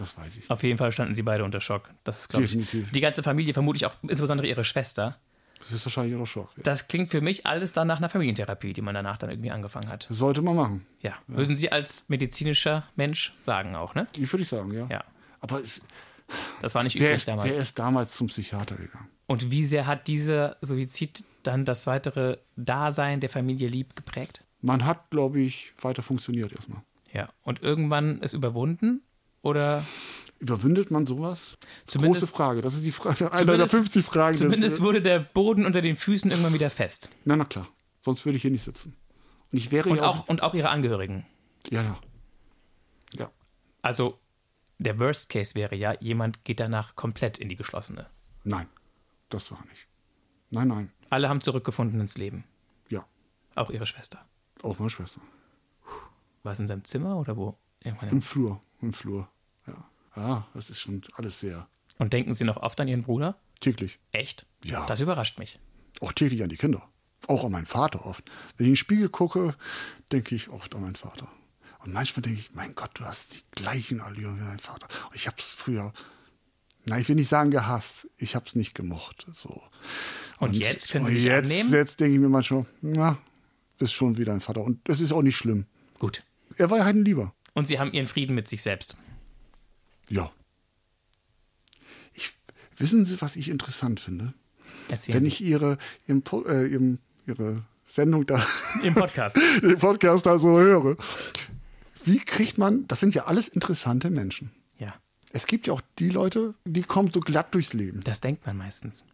[0.00, 0.50] Das weiß ich.
[0.50, 1.90] Auf jeden Fall standen Sie beide unter Schock.
[2.04, 2.90] Das ist, glaube ich, Definitiv.
[2.90, 5.18] die ganze Familie, vermutlich auch insbesondere Ihre Schwester.
[5.58, 6.50] Das ist wahrscheinlich auch Schock.
[6.56, 6.62] Ja.
[6.62, 9.90] Das klingt für mich alles dann nach einer Familientherapie, die man danach dann irgendwie angefangen
[9.90, 10.08] hat.
[10.08, 10.86] Das sollte man machen.
[11.02, 11.12] Ja.
[11.26, 14.06] Würden Sie als medizinischer Mensch sagen auch, ne?
[14.16, 14.86] Die würde ich sagen, ja.
[14.90, 15.04] Ja.
[15.40, 15.82] Aber es,
[16.62, 17.50] Das war nicht üblich ist, damals.
[17.50, 19.08] wer ist damals zum Psychiater gegangen?
[19.26, 24.44] Und wie sehr hat dieser Suizid dann das weitere Dasein der Familie Lieb geprägt?
[24.62, 26.80] Man hat, glaube ich, weiter funktioniert erstmal.
[27.12, 27.28] Ja.
[27.42, 29.02] Und irgendwann ist überwunden?
[29.42, 29.84] Oder
[30.38, 31.58] Überwindet man sowas?
[31.86, 32.62] Zumindest- Große Frage.
[32.62, 34.32] Das ist die Frage, eine der Zumindest- 50 Fragen.
[34.32, 37.10] des- zumindest wurde der Boden unter den Füßen irgendwann wieder fest.
[37.26, 37.68] na, na klar.
[38.02, 38.96] Sonst würde ich hier nicht sitzen.
[39.52, 41.26] Und ich wäre Und ja auch, und auch ihre Angehörigen.
[41.70, 41.98] Ja, ja.
[43.14, 43.30] Ja.
[43.82, 44.18] Also
[44.78, 48.06] der Worst Case wäre ja, jemand geht danach komplett in die geschlossene.
[48.44, 48.66] Nein.
[49.28, 49.86] Das war nicht.
[50.48, 50.92] Nein, nein.
[51.10, 52.44] Alle haben zurückgefunden ins Leben.
[52.88, 53.04] Ja.
[53.56, 54.24] Auch ihre Schwester.
[54.62, 55.20] Auch meine Schwester.
[56.44, 57.58] War es in seinem Zimmer oder wo?
[57.80, 58.60] Irgendwann Im Flur.
[58.82, 59.28] Im Flur.
[59.66, 59.88] Ja.
[60.16, 61.68] Ja, das ist schon alles sehr
[61.98, 63.36] Und denken Sie noch oft an Ihren Bruder?
[63.60, 63.98] täglich.
[64.12, 64.46] Echt?
[64.64, 64.86] Ja.
[64.86, 65.58] Das überrascht mich.
[66.00, 66.88] Auch täglich an die Kinder.
[67.26, 68.24] Auch an meinen Vater oft.
[68.56, 69.54] Wenn ich in den Spiegel gucke,
[70.10, 71.28] denke ich oft an meinen Vater.
[71.80, 74.88] Und manchmal denke ich, mein Gott, du hast die gleichen Allüren wie dein Vater.
[75.08, 75.92] Und ich habe es früher,
[76.84, 79.26] na, ich will nicht sagen gehasst, ich habe es nicht gemocht.
[79.34, 79.62] So.
[80.38, 81.72] Und jetzt können Sie und sich jetzt, annehmen?
[81.72, 83.18] Jetzt denke ich mir manchmal, na,
[83.78, 84.62] bist schon wie dein Vater.
[84.62, 85.66] Und das ist auch nicht schlimm.
[85.98, 86.22] Gut.
[86.56, 87.34] Er war ja halt ein Lieber.
[87.54, 88.96] Und Sie haben Ihren Frieden mit sich selbst.
[90.08, 90.30] Ja.
[92.12, 92.32] Ich,
[92.76, 94.34] wissen Sie, was ich interessant finde?
[94.88, 95.28] Erzählen Wenn Sie.
[95.28, 98.44] ich Ihre, Ihren äh, Ihren, Ihre Sendung da
[98.82, 99.36] Im Podcast.
[99.62, 100.96] den Podcast da so höre.
[102.04, 104.52] Wie kriegt man, das sind ja alles interessante Menschen.
[104.78, 104.94] Ja.
[105.32, 108.00] Es gibt ja auch die Leute, die kommen so glatt durchs Leben.
[108.02, 109.06] Das denkt man meistens.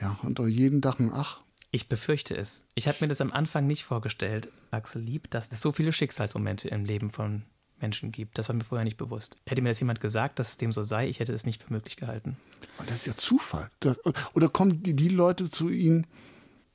[0.00, 1.40] Ja, unter jeden Dach ein Ach.
[1.70, 2.64] Ich befürchte es.
[2.74, 6.68] Ich habe mir das am Anfang nicht vorgestellt, Axel Lieb, dass es so viele Schicksalsmomente
[6.68, 7.42] im Leben von
[7.84, 8.38] Menschen gibt.
[8.38, 9.36] Das war mir vorher nicht bewusst.
[9.46, 11.72] Hätte mir das jemand gesagt, dass es dem so sei, ich hätte es nicht für
[11.72, 12.36] möglich gehalten.
[12.78, 13.70] Aber das ist ja Zufall.
[13.80, 13.98] Das,
[14.32, 16.06] oder kommen die, die Leute zu Ihnen?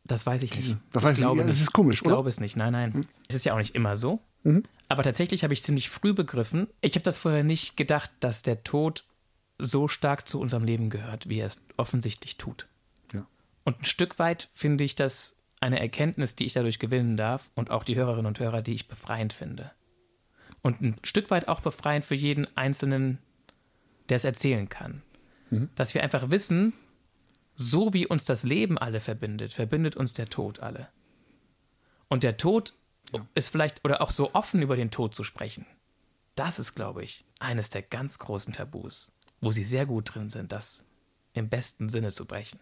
[0.06, 0.78] Das weiß ich nicht.
[0.92, 1.36] Das ich weiß ich nicht.
[1.36, 1.62] Ja, das nicht.
[1.62, 2.12] ist komisch, ich oder?
[2.12, 2.16] Mhm.
[2.16, 2.56] glaube es nicht.
[2.56, 3.08] Nein, nein.
[3.28, 4.22] Es ist ja auch nicht immer so.
[4.88, 8.64] Aber tatsächlich habe ich ziemlich früh begriffen, ich habe das vorher nicht gedacht, dass der
[8.64, 9.06] Tod
[9.58, 12.68] so stark zu unserem Leben gehört, wie er es offensichtlich tut.
[13.14, 13.26] Ja.
[13.66, 17.70] Und ein Stück weit finde ich das eine Erkenntnis, die ich dadurch gewinnen darf und
[17.70, 19.72] auch die Hörerinnen und Hörer, die ich befreiend finde.
[20.62, 23.20] Und ein Stück weit auch befreiend für jeden Einzelnen,
[24.10, 25.02] der es erzählen kann.
[25.76, 26.74] Dass wir einfach wissen,
[27.56, 30.88] so wie uns das Leben alle verbindet, verbindet uns der Tod alle.
[32.08, 32.74] Und der Tod
[33.36, 35.66] ist vielleicht, oder auch so offen über den Tod zu sprechen,
[36.36, 40.52] das ist, glaube ich, eines der ganz großen Tabus, wo sie sehr gut drin sind,
[40.52, 40.86] das
[41.34, 42.60] im besten Sinne zu brechen.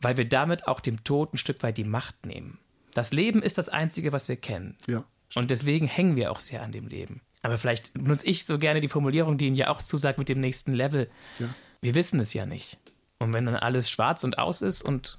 [0.00, 2.58] Weil wir damit auch dem Tod ein Stück weit die Macht nehmen.
[2.94, 4.76] Das Leben ist das Einzige, was wir kennen.
[4.86, 5.04] Ja.
[5.34, 7.20] Und deswegen hängen wir auch sehr an dem Leben.
[7.42, 10.40] Aber vielleicht benutze ich so gerne die Formulierung, die Ihnen ja auch zusagt mit dem
[10.40, 11.10] nächsten Level.
[11.38, 11.54] Ja.
[11.80, 12.78] Wir wissen es ja nicht.
[13.18, 15.18] Und wenn dann alles schwarz und aus ist und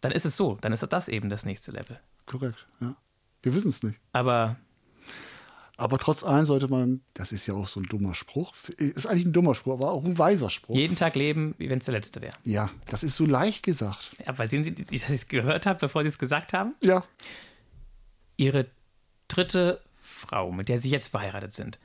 [0.00, 2.00] dann ist es so, dann ist das eben das nächste Level.
[2.26, 2.96] Korrekt, ja.
[3.42, 3.98] Wir wissen es nicht.
[4.12, 4.56] Aber
[5.76, 9.26] Aber trotz allem sollte man, das ist ja auch so ein dummer Spruch, ist eigentlich
[9.26, 10.74] ein dummer Spruch, aber auch ein weiser Spruch.
[10.74, 12.32] jeden Tag leben, wie wenn es der letzte wäre.
[12.44, 14.10] Ja, das ist so leicht gesagt.
[14.26, 16.74] Aber sehen Sie, wie ich es gehört habe, bevor Sie es gesagt haben?
[16.82, 17.04] Ja,
[18.38, 18.66] Ihre
[19.28, 21.78] dritte Frau, mit der Sie jetzt verheiratet sind,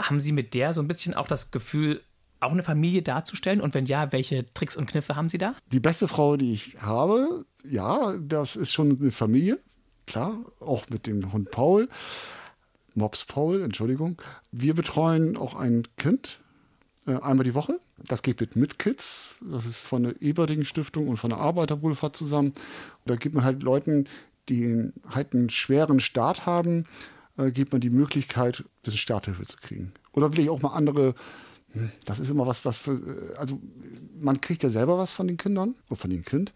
[0.00, 2.02] haben Sie mit der so ein bisschen auch das Gefühl,
[2.40, 3.60] auch eine Familie darzustellen?
[3.60, 5.54] Und wenn ja, welche Tricks und Kniffe haben Sie da?
[5.70, 9.58] die beste Frau, die ich habe, ja, das ist schon eine Familie,
[10.06, 11.88] klar, auch mit dem Hund Paul,
[12.94, 14.20] Mops Paul, Entschuldigung.
[14.50, 16.40] Wir betreuen auch ein Kind
[17.06, 17.80] äh, einmal die Woche.
[17.96, 22.48] Das geht mit Mitkids, das ist von der Eberding Stiftung und von der Arbeiterwohlfahrt zusammen.
[22.48, 24.06] Und da gibt man halt Leuten,
[24.48, 26.86] die halt einen schweren Start haben,
[27.36, 29.92] äh, gibt man die Möglichkeit, diese Starthilfe zu kriegen.
[30.12, 31.14] Oder will ich auch mal andere
[31.72, 33.60] hm, das ist immer was, was für, äh, also
[34.20, 36.52] man kriegt ja selber was von den Kindern oder von dem Kind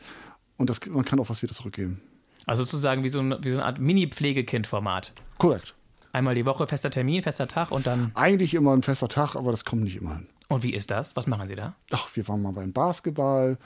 [0.57, 2.01] und das, man kann auch was wieder zurückgeben.
[2.47, 5.13] Also sozusagen wie so, ein, wie so eine Art Mini-Pflegekind-Format.
[5.39, 5.75] Korrekt.
[6.13, 8.13] Einmal die Woche fester Termin, fester Tag und dann.
[8.15, 10.29] Eigentlich immer ein fester Tag, aber das kommt nicht immer hin.
[10.49, 11.17] Und wie ist das?
[11.17, 11.75] Was machen Sie da?
[11.91, 13.59] Ach, wir waren mal beim Basketball,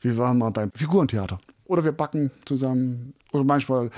[0.00, 3.90] wir waren mal beim Figurentheater oder wir backen zusammen oder manchmal, äh,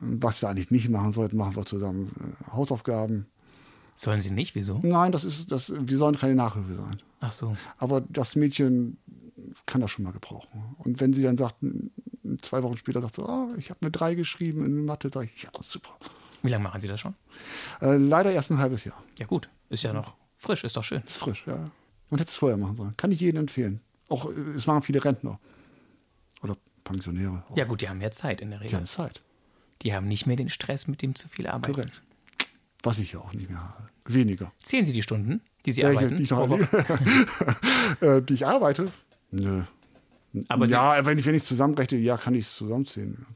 [0.00, 3.26] was wir eigentlich nicht machen sollten, machen wir zusammen äh, Hausaufgaben.
[3.94, 4.54] Sollen Sie nicht?
[4.54, 4.80] Wieso?
[4.82, 7.02] Nein, das ist, das, wir sollen keine Nachhilfe sein.
[7.20, 7.56] Ach so.
[7.78, 8.96] Aber das Mädchen
[9.66, 10.76] kann das schon mal gebrauchen.
[10.78, 11.56] Und wenn sie dann sagt,
[12.42, 15.42] zwei Wochen später sagt sie, oh, ich habe mir drei geschrieben in Mathe, sage ich,
[15.42, 15.90] ja, super.
[16.42, 17.14] Wie lange machen Sie das schon?
[17.80, 19.02] Äh, leider erst ein halbes Jahr.
[19.18, 19.48] Ja, gut.
[19.70, 21.02] Ist ja noch frisch, ist doch schön.
[21.04, 21.70] Ist frisch, ja.
[22.10, 22.96] Man hätte es vorher machen sollen.
[22.96, 23.80] Kann ich jedem empfehlen.
[24.08, 25.40] Auch äh, es machen viele Rentner.
[26.42, 26.56] Oder
[26.88, 27.44] Pensionäre.
[27.54, 28.78] Ja, gut, die haben mehr Zeit in der Die Regel.
[28.78, 29.22] haben Zeit.
[29.82, 31.74] Die haben nicht mehr den Stress mit dem zu viel Arbeit.
[31.74, 32.02] Korrekt.
[32.82, 33.88] Was ich ja auch nicht mehr habe.
[34.06, 34.52] Weniger.
[34.62, 36.16] Zählen Sie die Stunden, die Sie Ja, arbeiten?
[36.16, 36.32] die, ich
[38.00, 38.90] äh, die ich arbeite?
[39.30, 39.62] Nö.
[40.48, 43.26] Aber ja, wenn ich, wenn ich zusammenrechne, ja, kann ich es zusammenzählen.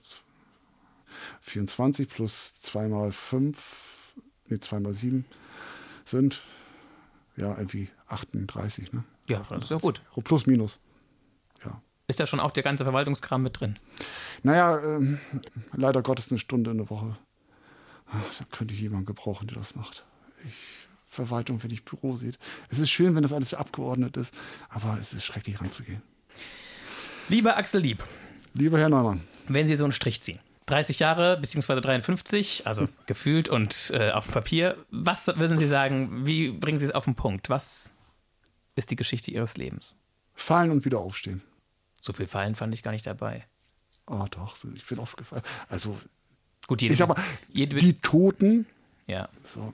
[1.42, 3.58] 24 plus 2 mal 5,
[4.48, 5.24] nee, 2 mal 7
[6.04, 6.40] sind
[7.36, 9.04] ja irgendwie 38, ne?
[9.28, 10.02] Ja, das ist ja gut.
[10.24, 10.80] Plus, minus.
[12.02, 12.08] Ja.
[12.08, 13.78] Ist da schon auch der ganze Verwaltungskram mit drin?
[14.42, 15.18] Naja, ähm,
[15.72, 17.16] leider Gottes eine Stunde in der Woche.
[18.06, 20.04] Ach, Da könnte ich jemanden gebrauchen, der das macht.
[20.46, 22.32] Ich, Verwaltung, wenn ich Büro sehe.
[22.68, 24.34] Es ist schön, wenn das alles abgeordnet ist,
[24.68, 26.02] aber es ist schrecklich ranzugehen.
[27.28, 28.04] Lieber Axel Lieb,
[28.54, 33.48] Lieber Herr Neumann, wenn Sie so einen Strich ziehen, 30 Jahre beziehungsweise 53, also gefühlt
[33.48, 37.14] und äh, auf dem Papier, was würden Sie sagen, wie bringen Sie es auf den
[37.14, 37.48] Punkt?
[37.48, 37.90] Was
[38.74, 39.96] ist die Geschichte Ihres Lebens?
[40.34, 41.42] fallen und wieder aufstehen.
[42.04, 43.46] So viel Fallen fand ich gar nicht dabei.
[44.08, 45.42] Oh doch, ich bin aufgefallen.
[45.68, 45.96] Also,
[46.66, 47.16] Gut, jede, ich sag mal,
[47.48, 48.66] jede, die Toten,
[49.06, 49.28] ja.
[49.44, 49.72] so,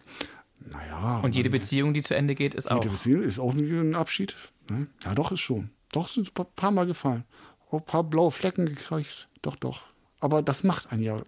[0.61, 1.21] naja.
[1.21, 2.77] Und jede Beziehung, die zu Ende geht, ist auch.
[2.83, 4.37] jede Beziehung ist auch ein Abschied.
[4.71, 4.87] Ne?
[5.05, 5.71] Ja, doch, ist schon.
[5.93, 7.25] Doch, sind ein paar Mal gefallen.
[7.71, 9.29] Auch ein paar blaue Flecken gekriegt.
[9.41, 9.87] Doch, doch.
[10.21, 11.23] Aber das macht einen ja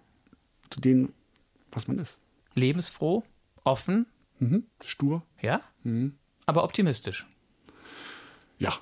[0.69, 1.13] zu dem,
[1.71, 2.19] was man ist.
[2.53, 3.23] lebensfroh,
[3.63, 4.05] offen,
[4.39, 4.65] Mhm.
[4.81, 5.23] Stur.
[5.41, 6.15] ja, Mhm.
[6.45, 7.25] aber optimistisch,
[8.59, 8.77] Ja.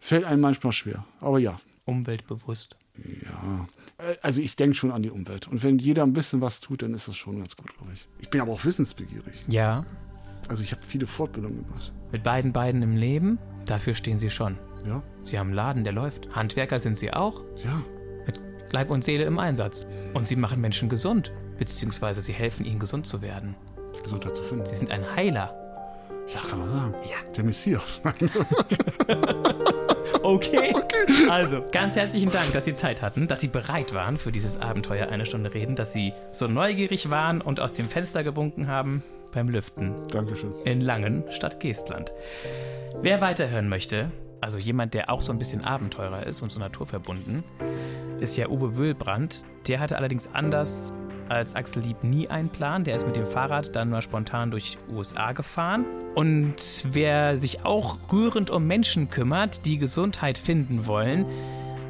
[0.00, 1.04] Fällt einem manchmal schwer.
[1.20, 1.60] Aber ja.
[1.84, 2.76] umweltbewusst.
[2.96, 3.66] Ja.
[3.98, 5.48] Äh, Also ich denke schon an die Umwelt.
[5.48, 8.06] Und wenn jeder ein bisschen was tut, dann ist das schon ganz gut, glaube ich.
[8.18, 9.34] Ich bin aber auch wissensbegierig.
[9.48, 9.84] Ja,
[10.48, 11.92] Also ich habe viele Fortbildungen gemacht.
[12.12, 14.58] mit beiden Beinen im Leben, dafür stehen Sie schon.
[14.86, 15.02] Ja.
[15.24, 16.28] Sie haben einen Laden, der läuft.
[16.34, 17.82] Handwerker sind Sie auch, Ja.
[18.26, 18.40] mit
[18.70, 19.86] Leib und Seele im Einsatz.
[20.14, 23.56] Und Sie machen Menschen gesund, beziehungsweise Sie helfen ihnen gesund zu werden.
[24.04, 24.64] Gesundheit zu finden.
[24.66, 25.54] Sie sind ein Heiler.
[26.32, 26.94] Ja, kann man sagen.
[27.04, 27.32] Ja.
[27.36, 28.00] Der Messias.
[30.38, 30.74] Okay.
[31.30, 35.08] Also, ganz herzlichen Dank, dass Sie Zeit hatten, dass Sie bereit waren für dieses Abenteuer
[35.08, 39.02] eine Stunde reden, dass Sie so neugierig waren und aus dem Fenster gewunken haben
[39.32, 40.52] beim Lüften Dankeschön.
[40.66, 42.12] in Langen statt Geestland.
[43.00, 44.10] Wer weiterhören möchte,
[44.42, 47.42] also jemand, der auch so ein bisschen Abenteurer ist und so naturverbunden,
[48.20, 49.44] ist ja Uwe Wöhlbrand.
[49.66, 50.92] Der hatte allerdings anders
[51.28, 52.84] als Axel Lieb nie einen Plan.
[52.84, 55.84] Der ist mit dem Fahrrad dann mal spontan durch USA gefahren.
[56.14, 56.56] Und
[56.90, 61.26] wer sich auch rührend um Menschen kümmert, die Gesundheit finden wollen,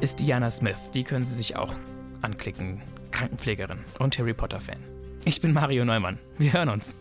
[0.01, 0.91] ist Diana Smith.
[0.93, 1.73] Die können Sie sich auch
[2.21, 2.81] anklicken.
[3.11, 4.77] Krankenpflegerin und Harry Potter-Fan.
[5.25, 6.19] Ich bin Mario Neumann.
[6.37, 6.95] Wir hören uns.